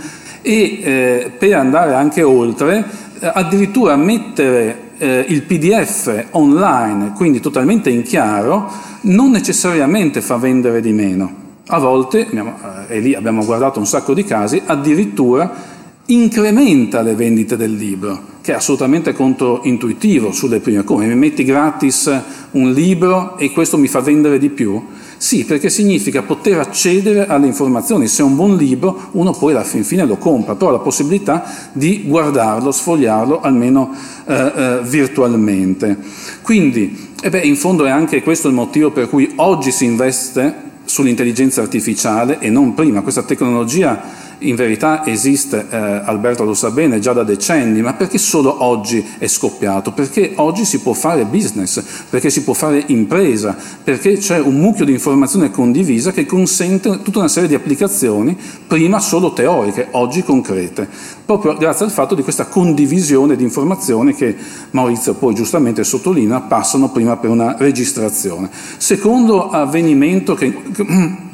[0.42, 2.86] E eh, per andare anche oltre,
[3.20, 8.72] eh, addirittura mettere eh, il PDF online, quindi totalmente in chiaro,
[9.02, 11.40] non necessariamente fa vendere di meno.
[11.68, 12.44] A volte, eh,
[12.88, 18.52] e lì abbiamo guardato un sacco di casi, addirittura incrementa le vendite del libro, che
[18.52, 20.84] è assolutamente controintuitivo sulle prime.
[20.84, 22.22] Come mi metti gratis
[22.52, 24.86] un libro e questo mi fa vendere di più?
[25.22, 28.08] Sì, perché significa poter accedere alle informazioni.
[28.08, 30.80] Se è un buon libro, uno poi alla fin fine lo compra, però ha la
[30.80, 31.44] possibilità
[31.74, 33.94] di guardarlo, sfogliarlo, almeno
[34.26, 35.96] eh, eh, virtualmente.
[36.42, 40.56] Quindi, eh beh, in fondo è anche questo il motivo per cui oggi si investe
[40.86, 43.02] sull'intelligenza artificiale e non prima.
[43.02, 44.02] Questa tecnologia
[44.42, 49.06] in verità esiste, eh, Alberto lo sa bene, già da decenni, ma perché solo oggi
[49.18, 49.92] è scoppiato?
[49.92, 54.86] Perché oggi si può fare business, perché si può fare impresa, perché c'è un mucchio
[54.86, 58.38] di informazione condivisa che consente tutta una serie di applicazioni,
[58.68, 60.88] prima solo teoriche, oggi concrete,
[61.26, 64.36] proprio grazie al fatto di questa condivisione di informazioni che
[64.72, 68.50] Maurizio poi giustamente sottolinea passano prima per una registrazione.
[68.78, 71.30] Secondo avvenimento che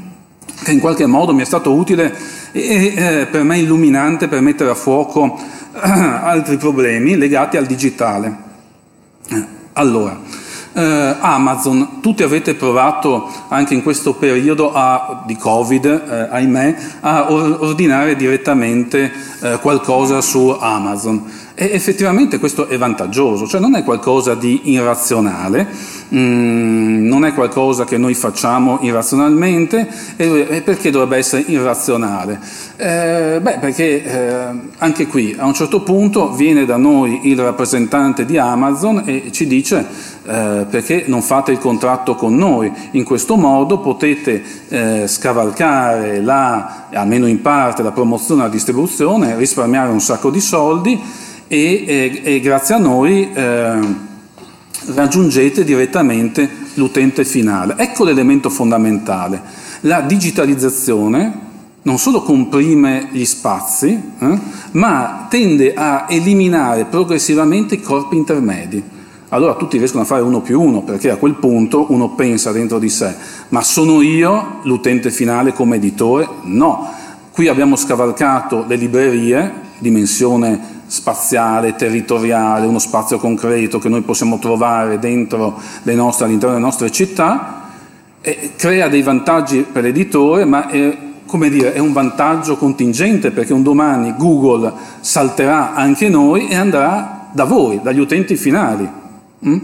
[0.63, 2.13] che in qualche modo mi è stato utile
[2.51, 5.39] e eh, per me illuminante per mettere a fuoco
[5.79, 8.45] altri problemi legati al digitale.
[9.29, 10.19] Eh, allora,
[10.77, 17.31] eh, Amazon, tutti avete provato anche in questo periodo a, di Covid, eh, ahimè, a
[17.31, 21.23] ordinare direttamente eh, qualcosa su Amazon.
[21.55, 25.67] E effettivamente questo è vantaggioso, cioè non è qualcosa di irrazionale,
[26.13, 32.39] mm, non è qualcosa che noi facciamo irrazionalmente, e, perché dovrebbe essere irrazionale?
[32.77, 34.45] Eh, beh, perché eh,
[34.77, 39.47] anche qui a un certo punto viene da noi il rappresentante di Amazon e ci
[39.47, 39.85] dice
[40.25, 46.87] eh, perché non fate il contratto con noi, in questo modo potete eh, scavalcare la,
[46.91, 50.99] almeno in parte la promozione e la distribuzione, risparmiare un sacco di soldi
[51.47, 54.05] e, e, e grazie a noi eh,
[54.85, 57.75] raggiungete direttamente l'utente finale.
[57.77, 59.41] Ecco l'elemento fondamentale.
[59.81, 61.45] La digitalizzazione
[61.83, 64.39] non solo comprime gli spazi, eh,
[64.71, 68.83] ma tende a eliminare progressivamente i corpi intermedi.
[69.29, 72.79] Allora tutti riescono a fare uno più uno, perché a quel punto uno pensa dentro
[72.79, 73.13] di sé,
[73.49, 76.27] ma sono io l'utente finale come editore?
[76.43, 76.93] No.
[77.31, 84.99] Qui abbiamo scavalcato le librerie, dimensione spaziale, territoriale, uno spazio concreto che noi possiamo trovare
[84.99, 87.65] dentro le nostre, all'interno delle nostre città,
[88.55, 93.63] crea dei vantaggi per l'editore, ma è, come dire, è un vantaggio contingente perché un
[93.63, 94.71] domani Google
[95.01, 98.89] salterà anche noi e andrà da voi, dagli utenti finali.
[99.45, 99.57] Mm?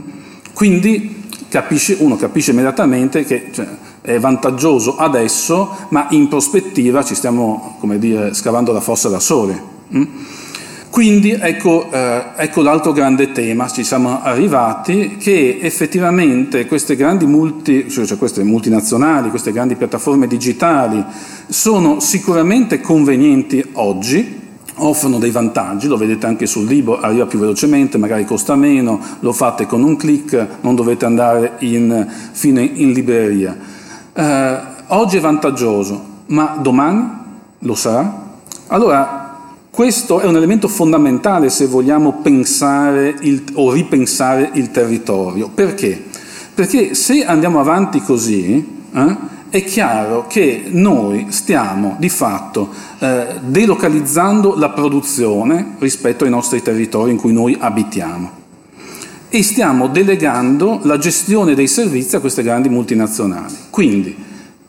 [0.53, 3.67] Quindi capisce, uno capisce immediatamente che cioè,
[4.01, 9.59] è vantaggioso adesso, ma in prospettiva ci stiamo, come dire, scavando la fossa da soli.
[10.93, 17.89] Quindi ecco, eh, ecco, l'altro grande tema, ci siamo arrivati, che effettivamente queste grandi multi,
[17.89, 21.03] cioè queste multinazionali, queste grandi piattaforme digitali
[21.47, 24.39] sono sicuramente convenienti oggi,
[24.75, 29.33] offrono dei vantaggi, lo vedete anche sul libro, arriva più velocemente, magari costa meno, lo
[29.33, 33.57] fate con un clic, non dovete andare in, fino in libreria.
[34.13, 34.57] Eh,
[34.89, 37.09] oggi è vantaggioso, ma domani
[37.57, 38.21] lo sarà?
[38.67, 39.22] Allora,
[39.73, 45.49] questo è un elemento fondamentale se vogliamo pensare il, o ripensare il territorio.
[45.49, 45.99] Perché?
[46.53, 49.17] Perché se andiamo avanti così, eh,
[49.49, 52.69] è chiaro che noi stiamo di fatto
[52.99, 58.29] eh, delocalizzando la produzione rispetto ai nostri territori in cui noi abitiamo
[59.27, 63.55] e stiamo delegando la gestione dei servizi a queste grandi multinazionali.
[63.71, 64.15] Quindi,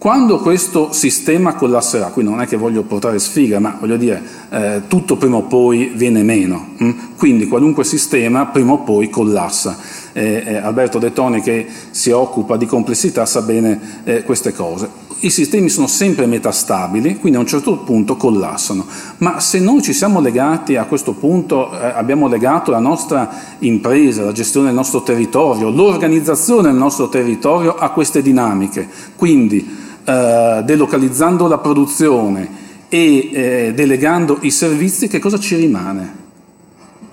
[0.05, 4.83] quando questo sistema collasserà, qui non è che voglio portare sfiga, ma voglio dire, eh,
[4.87, 6.91] tutto prima o poi viene meno, hm?
[7.17, 9.79] quindi qualunque sistema prima o poi collassa.
[10.13, 14.91] Eh, eh, Alberto De Toni che si occupa di complessità sa bene eh, queste cose.
[15.21, 18.85] I sistemi sono sempre metastabili, quindi a un certo punto collassano,
[19.19, 24.23] ma se noi ci siamo legati a questo punto, eh, abbiamo legato la nostra impresa,
[24.23, 28.87] la gestione del nostro territorio, l'organizzazione del nostro territorio a queste dinamiche,
[29.17, 36.23] quindi eh, delocalizzando la produzione e eh, delegando i servizi, che cosa ci rimane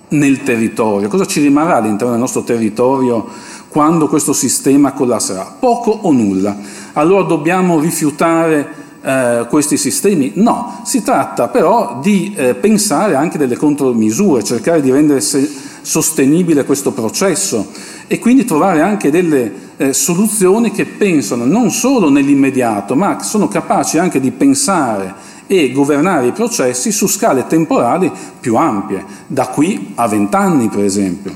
[0.08, 1.08] nel territorio?
[1.08, 3.26] Cosa ci rimarrà all'interno del nostro territorio
[3.68, 5.56] quando questo sistema collasserà?
[5.58, 6.56] Poco o nulla.
[6.92, 8.68] Allora dobbiamo rifiutare
[9.02, 10.32] eh, questi sistemi?
[10.36, 16.92] No, si tratta però di eh, pensare anche delle contromisure, cercare di rendere sostenibile questo
[16.92, 17.66] processo
[18.06, 23.98] e quindi trovare anche delle eh, soluzioni che pensano non solo nell'immediato, ma sono capaci
[23.98, 25.12] anche di pensare
[25.48, 31.34] e governare i processi su scale temporali più ampie, da qui a vent'anni per esempio.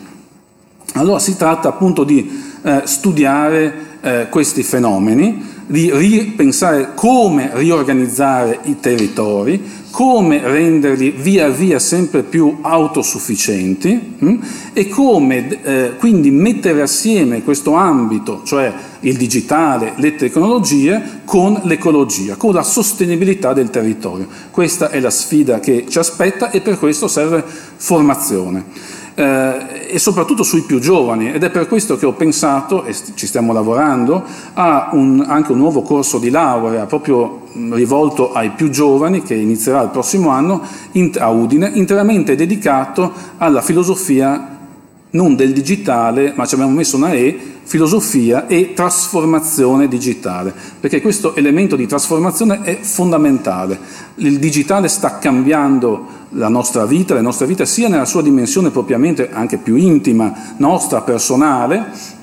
[0.92, 8.78] Allora si tratta appunto di eh, studiare eh, questi fenomeni, di ripensare come riorganizzare i
[8.78, 9.60] territori,
[9.90, 14.26] come renderli via via sempre più autosufficienti mh?
[14.28, 14.38] Hm?
[14.72, 22.36] e come eh, quindi mettere assieme questo ambito, cioè il digitale, le tecnologie, con l'ecologia,
[22.36, 24.28] con la sostenibilità del territorio.
[24.50, 27.42] Questa è la sfida che ci aspetta e per questo serve
[27.76, 31.32] formazione eh, e soprattutto sui più giovani.
[31.32, 35.58] Ed è per questo che ho pensato, e ci stiamo lavorando, a un, anche un
[35.58, 40.62] nuovo corso di laurea proprio rivolto ai più giovani che inizierà il prossimo anno
[41.18, 44.54] a Udine, interamente dedicato alla filosofia
[45.10, 51.34] non del digitale, ma ci abbiamo messo una E, filosofia e trasformazione digitale, perché questo
[51.34, 53.76] elemento di trasformazione è fondamentale.
[54.16, 59.30] Il digitale sta cambiando la nostra vita, la nostra vita sia nella sua dimensione propriamente
[59.32, 62.14] anche più intima, nostra, personale,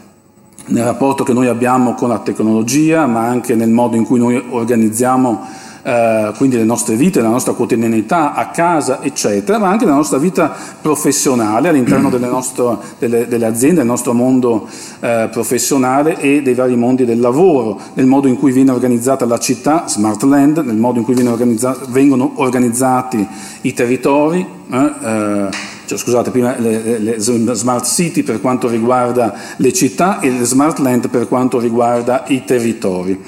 [0.67, 4.41] nel rapporto che noi abbiamo con la tecnologia, ma anche nel modo in cui noi
[4.49, 5.45] organizziamo
[5.83, 10.17] eh, quindi le nostre vite, la nostra quotidianità a casa, eccetera, ma anche la nostra
[10.17, 14.67] vita professionale all'interno delle, nostre, delle, delle aziende, del nostro mondo
[15.01, 19.39] eh, professionale e dei vari mondi del lavoro, nel modo in cui viene organizzata la
[19.39, 23.27] città, Smart Land, nel modo in cui organizza- vengono organizzati
[23.61, 24.45] i territori.
[24.71, 30.29] Eh, eh cioè, scusate, prima le, le, smart city per quanto riguarda le città e
[30.29, 33.21] le smart land per quanto riguarda i territori.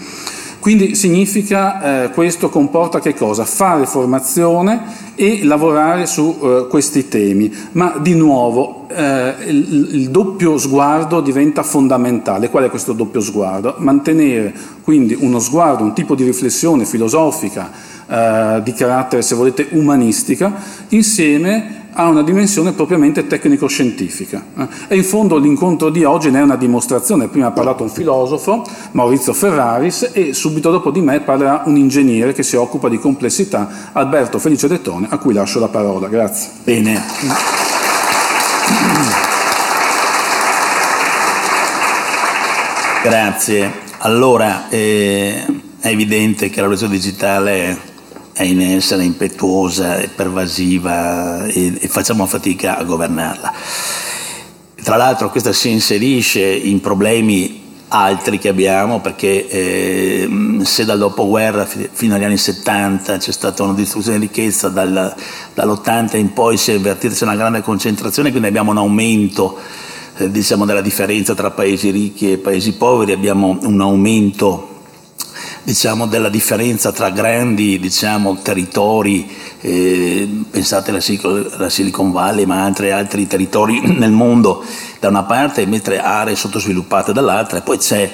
[0.65, 3.45] Quindi significa, eh, questo comporta che cosa?
[3.45, 10.57] Fare formazione e lavorare su eh, questi temi, ma di nuovo eh, il, il, doppio
[10.57, 12.49] sguardo diventa fondamentale.
[12.49, 13.75] Qual è questo doppio sguardo?
[13.77, 17.69] Mantenere quindi uno sguardo, un tipo di riflessione filosofica
[18.07, 20.51] eh, di carattere, se volete, umanistica,
[20.89, 24.43] insieme ha una dimensione propriamente tecnico-scientifica.
[24.57, 24.67] Eh.
[24.89, 27.29] E in fondo l'incontro di oggi ne è una dimostrazione.
[27.29, 32.33] Prima ha parlato un filosofo, Maurizio Ferraris, e subito dopo di me parlerà un ingegnere
[32.33, 36.07] che si occupa di complessità, Alberto Felice Dettone, a cui lascio la parola.
[36.07, 36.51] Grazie.
[36.63, 37.01] Bene.
[43.03, 43.71] Grazie.
[43.99, 45.45] Allora, eh,
[45.79, 47.93] è evidente che la rivoluzione digitale
[48.35, 53.53] è in essere, impetuosa, è pervasiva e, e facciamo fatica a governarla.
[54.83, 60.29] Tra l'altro questa si inserisce in problemi altri che abbiamo perché eh,
[60.63, 65.15] se dal dopoguerra fino agli anni 70 c'è stata una distribuzione di ricchezza dal,
[65.53, 69.57] dall'80 in poi si è invertita c'è una grande concentrazione quindi abbiamo un aumento
[70.17, 74.74] eh, diciamo, della differenza tra paesi ricchi e paesi poveri abbiamo un aumento
[75.65, 79.27] diciamo, della differenza tra grandi diciamo, territori,
[79.61, 84.63] eh, pensate alla, Silicon Valley, ma anche altri territori nel mondo.
[84.99, 88.11] Da una parte, mentre aree sottosviluppate dall'altra, e poi c'è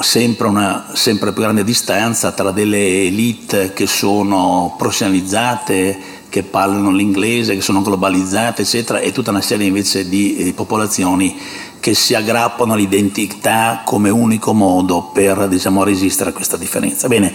[0.00, 5.98] sempre una sempre più grande distanza tra delle elite che sono professionalizzate,
[6.28, 11.36] che parlano l'inglese, che sono globalizzate, eccetera, e tutta una serie invece di eh, popolazioni
[11.84, 17.08] che si aggrappano all'identità come unico modo per diciamo, resistere a questa differenza.
[17.08, 17.30] Bene,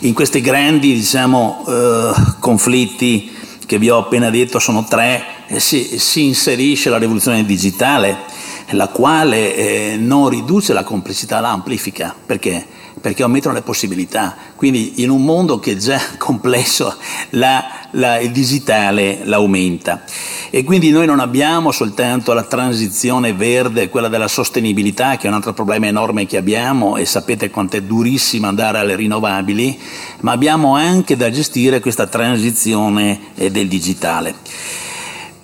[0.00, 3.32] in questi grandi diciamo, eh, conflitti
[3.64, 5.24] che vi ho appena detto sono tre,
[5.56, 8.18] si, si inserisce la rivoluzione digitale,
[8.72, 12.14] la quale eh, non riduce la complessità, la amplifica.
[12.26, 12.66] Perché?
[13.04, 14.34] Perché aumentano le possibilità.
[14.56, 16.96] Quindi in un mondo che è già complesso,
[17.30, 20.04] la, la, il digitale l'aumenta.
[20.48, 25.34] E quindi noi non abbiamo soltanto la transizione verde, quella della sostenibilità, che è un
[25.34, 29.78] altro problema enorme che abbiamo, e sapete quanto è durissimo andare alle rinnovabili,
[30.20, 34.34] ma abbiamo anche da gestire questa transizione eh, del digitale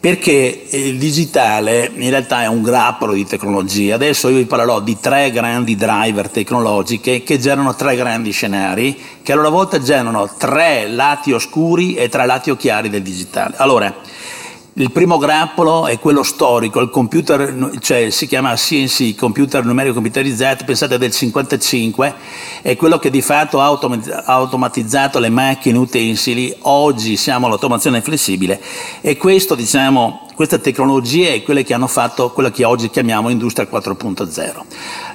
[0.01, 3.93] perché il digitale in realtà è un grappolo di tecnologie.
[3.93, 9.33] Adesso io vi parlerò di tre grandi driver tecnologiche che generano tre grandi scenari, che
[9.33, 13.55] a loro volta generano tre lati oscuri e tre lati chiari del digitale.
[13.59, 13.95] Allora,
[14.81, 20.65] il primo grappolo è quello storico, il computer, cioè si chiama CNC, computer numerico computerizzato,
[20.65, 22.15] pensate del 55,
[22.63, 23.67] è quello che di fatto ha
[24.25, 28.59] automatizzato le macchine utensili, oggi siamo all'automazione flessibile
[29.03, 33.69] e questo, diciamo, queste tecnologie è quelle che hanno fatto quello che oggi chiamiamo industria
[33.71, 34.63] 4.0.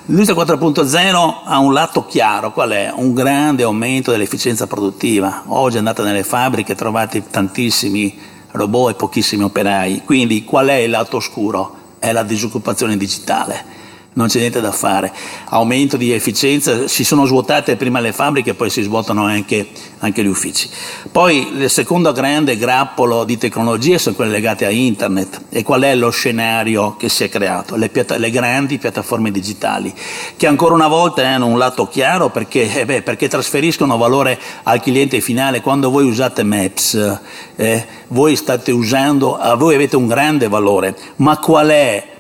[0.06, 2.94] L'industria 4.0 ha un lato chiaro, qual è?
[2.96, 5.46] Un grande aumento dell'efficienza produttiva.
[5.48, 10.04] Oggi andate nelle fabbriche, trovate tantissimi robot e pochissimi operai.
[10.04, 11.84] Quindi qual è il lato oscuro?
[12.00, 13.85] È la disoccupazione digitale
[14.16, 15.12] non c'è niente da fare.
[15.50, 19.68] Aumento di efficienza, si sono svuotate prima le fabbriche, poi si svuotano anche,
[20.00, 20.70] anche gli uffici.
[21.12, 25.42] Poi il secondo grande grappolo di tecnologie sono quelle legate a internet.
[25.50, 27.76] E qual è lo scenario che si è creato?
[27.76, 29.94] Le, piatta- le grandi piattaforme digitali,
[30.38, 34.82] che ancora una volta hanno un lato chiaro perché, eh beh, perché trasferiscono valore al
[34.82, 35.60] cliente finale.
[35.60, 37.20] Quando voi usate Maps,
[37.58, 42.14] eh, voi state usando, voi avete un grande valore, ma qual è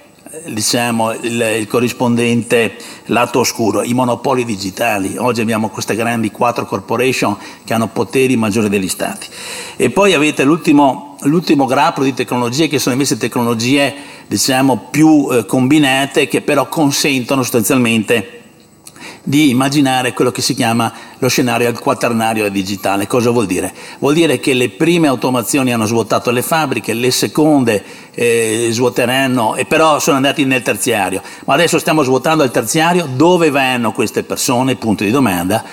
[0.47, 2.75] diciamo, il, il, corrispondente
[3.05, 5.15] lato oscuro, i monopoli digitali.
[5.17, 9.27] Oggi abbiamo queste grandi quattro corporation che hanno poteri maggiori degli stati.
[9.75, 13.93] E poi avete l'ultimo, l'ultimo grappolo di tecnologie che sono invece tecnologie
[14.27, 18.44] diciamo, più eh, combinate che però consentono sostanzialmente
[19.27, 23.07] di immaginare quello che si chiama lo scenario al quaternario digitale.
[23.07, 23.73] Cosa vuol dire?
[23.99, 29.65] Vuol dire che le prime automazioni hanno svuotato le fabbriche, le seconde eh, svuoteranno, e
[29.65, 31.21] però sono andati nel terziario.
[31.45, 34.75] Ma adesso stiamo svuotando il terziario, dove vanno queste persone?
[34.75, 35.63] Punto di domanda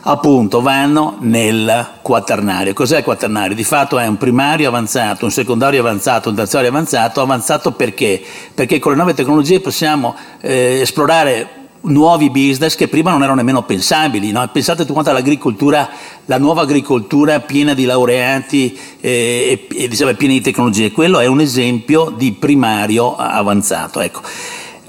[0.00, 2.72] appunto vanno nel quaternario.
[2.72, 3.54] Cos'è il quaternario?
[3.54, 7.20] Di fatto è un primario avanzato, un secondario avanzato, un terziario avanzato.
[7.20, 8.22] Avanzato perché?
[8.54, 11.57] Perché con le nuove tecnologie possiamo eh, esplorare
[11.88, 14.30] nuovi business che prima non erano nemmeno pensabili.
[14.30, 14.48] No?
[14.52, 15.88] Pensate tu quanto all'agricoltura,
[16.26, 20.92] la nuova agricoltura piena di laureati eh, e, e diciamo, piena di tecnologie.
[20.92, 24.00] Quello è un esempio di primario avanzato.
[24.00, 24.20] Ecco.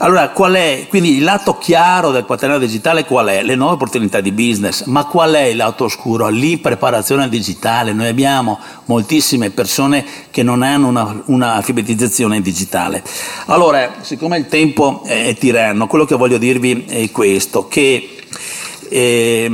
[0.01, 3.43] Allora, qual è, quindi il lato chiaro del quaternario digitale qual è?
[3.43, 6.29] Le nuove opportunità di business, ma qual è il lato oscuro?
[6.29, 7.91] L'impreparazione al digitale.
[7.91, 13.03] Noi abbiamo moltissime persone che non hanno una, una alfabetizzazione digitale.
[13.47, 18.21] Allora, siccome il tempo è tiranno, quello che voglio dirvi è questo, che
[18.87, 19.51] eh,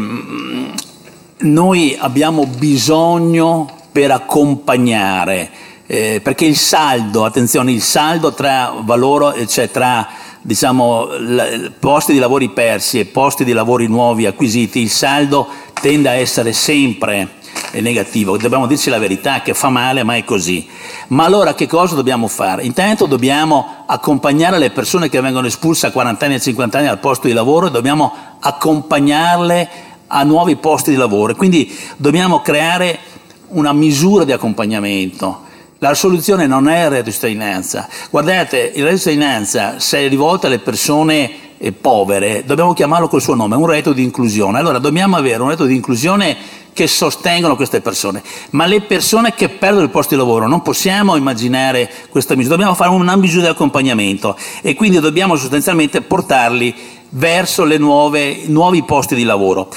[1.37, 5.49] noi abbiamo bisogno per accompagnare,
[5.87, 10.07] eh, perché il saldo, attenzione, il saldo tra valore, cioè tra
[10.45, 11.07] diciamo,
[11.79, 15.47] posti di lavori persi e posti di lavori nuovi acquisiti, il saldo
[15.81, 17.29] tende a essere sempre
[17.73, 18.37] negativo.
[18.37, 20.67] Dobbiamo dirci la verità che fa male, ma è così.
[21.07, 22.63] Ma allora che cosa dobbiamo fare?
[22.63, 26.99] Intanto dobbiamo accompagnare le persone che vengono espulse a 40 anni e 50 anni al
[26.99, 29.69] posto di lavoro e dobbiamo accompagnarle
[30.07, 31.33] a nuovi posti di lavoro.
[31.33, 32.99] Quindi dobbiamo creare
[33.47, 35.44] una misura di accompagnamento
[35.79, 37.87] la soluzione non è il reddito di cittadinanza.
[38.09, 43.21] Guardate, il reddito di cittadinanza, se è rivolto alle persone eh, povere, dobbiamo chiamarlo col
[43.21, 44.57] suo nome, un reddito di inclusione.
[44.57, 46.37] Allora dobbiamo avere un reddito di inclusione
[46.75, 51.15] che sostengono queste persone, ma le persone che perdono il posto di lavoro non possiamo
[51.15, 56.75] immaginare questa misura, dobbiamo fare una misura di accompagnamento e quindi dobbiamo sostanzialmente portarli
[57.11, 59.69] verso nuove, nuovi posti di lavoro.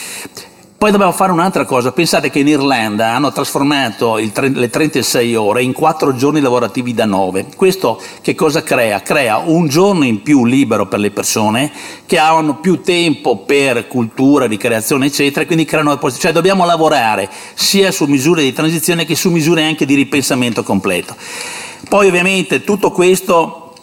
[0.79, 5.65] Poi dobbiamo fare un'altra cosa, pensate che in Irlanda hanno trasformato tre, le 36 ore
[5.65, 7.49] in 4 giorni lavorativi da 9.
[7.57, 9.03] Questo che cosa crea?
[9.03, 11.73] Crea un giorno in più libero per le persone
[12.07, 18.05] che hanno più tempo per cultura, ricreazione eccetera, quindi creano cioè dobbiamo lavorare sia su
[18.05, 21.17] misure di transizione che su misure anche di ripensamento completo.
[21.89, 23.75] Poi ovviamente tutto questo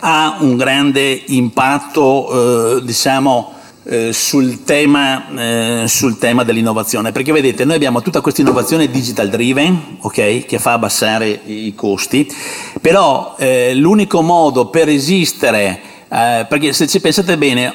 [0.00, 3.58] ha un grande impatto, eh, diciamo,
[3.90, 9.28] eh, sul, tema, eh, sul, tema, dell'innovazione, perché vedete noi abbiamo tutta questa innovazione digital
[9.28, 12.32] driven, okay, che fa abbassare i costi,
[12.80, 17.74] però eh, l'unico modo per esistere, eh, perché se ci pensate bene,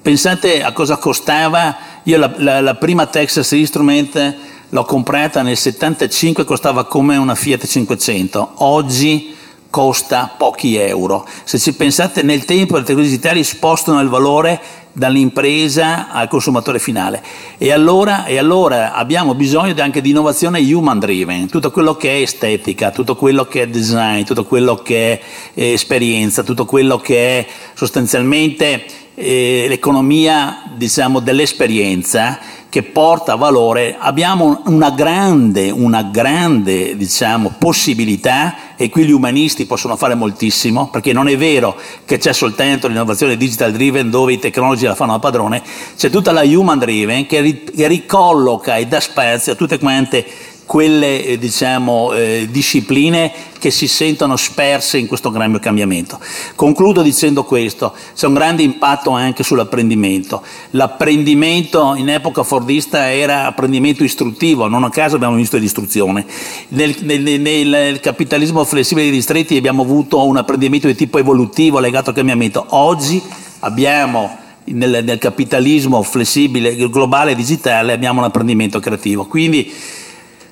[0.00, 4.36] pensate a cosa costava, io la, la, la prima Texas Instrument
[4.68, 9.34] l'ho comprata nel 75, costava come una Fiat 500, oggi
[9.68, 11.26] costa pochi euro.
[11.42, 17.22] Se ci pensate nel tempo le tecnologie digitali spostano il valore dall'impresa al consumatore finale.
[17.58, 22.20] E allora, e allora abbiamo bisogno anche di innovazione human driven, tutto quello che è
[22.22, 25.20] estetica, tutto quello che è design, tutto quello che
[25.52, 32.38] è esperienza, tutto quello che è sostanzialmente eh, l'economia diciamo, dell'esperienza
[32.68, 39.96] che porta valore, abbiamo una grande, una grande diciamo, possibilità e qui gli umanisti possono
[39.96, 44.84] fare moltissimo, perché non è vero che c'è soltanto l'innovazione digital driven dove i tecnologi
[44.84, 45.62] la fanno a padrone,
[45.96, 50.26] c'è tutta la human driven che ricolloca e dà spazio a tutte quante
[50.66, 56.18] quelle eh, diciamo, eh, discipline che si sentono sperse in questo grande cambiamento.
[56.54, 60.42] Concludo dicendo questo, c'è un grande impatto anche sull'apprendimento.
[60.70, 66.26] L'apprendimento in epoca fordista era apprendimento istruttivo, non a caso abbiamo visto l'istruzione.
[66.68, 72.10] Nel, nel, nel capitalismo flessibile dei distretti abbiamo avuto un apprendimento di tipo evolutivo legato
[72.10, 72.66] al cambiamento.
[72.70, 73.22] Oggi
[73.60, 79.26] abbiamo nel, nel capitalismo flessibile, globale, digitale, abbiamo un apprendimento creativo.
[79.26, 79.72] Quindi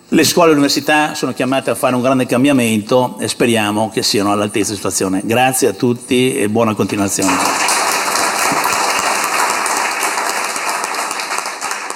[0.09, 4.03] le scuole e le università sono chiamate a fare un grande cambiamento e speriamo che
[4.03, 5.23] siano all'altezza della situazione.
[5.25, 7.33] Grazie a tutti e buona continuazione.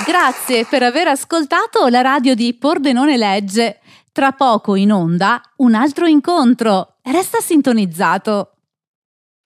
[0.05, 3.81] Grazie per aver ascoltato la radio di Pordenone Legge.
[4.11, 6.95] Tra poco in onda un altro incontro.
[7.03, 8.58] Resta sintonizzato.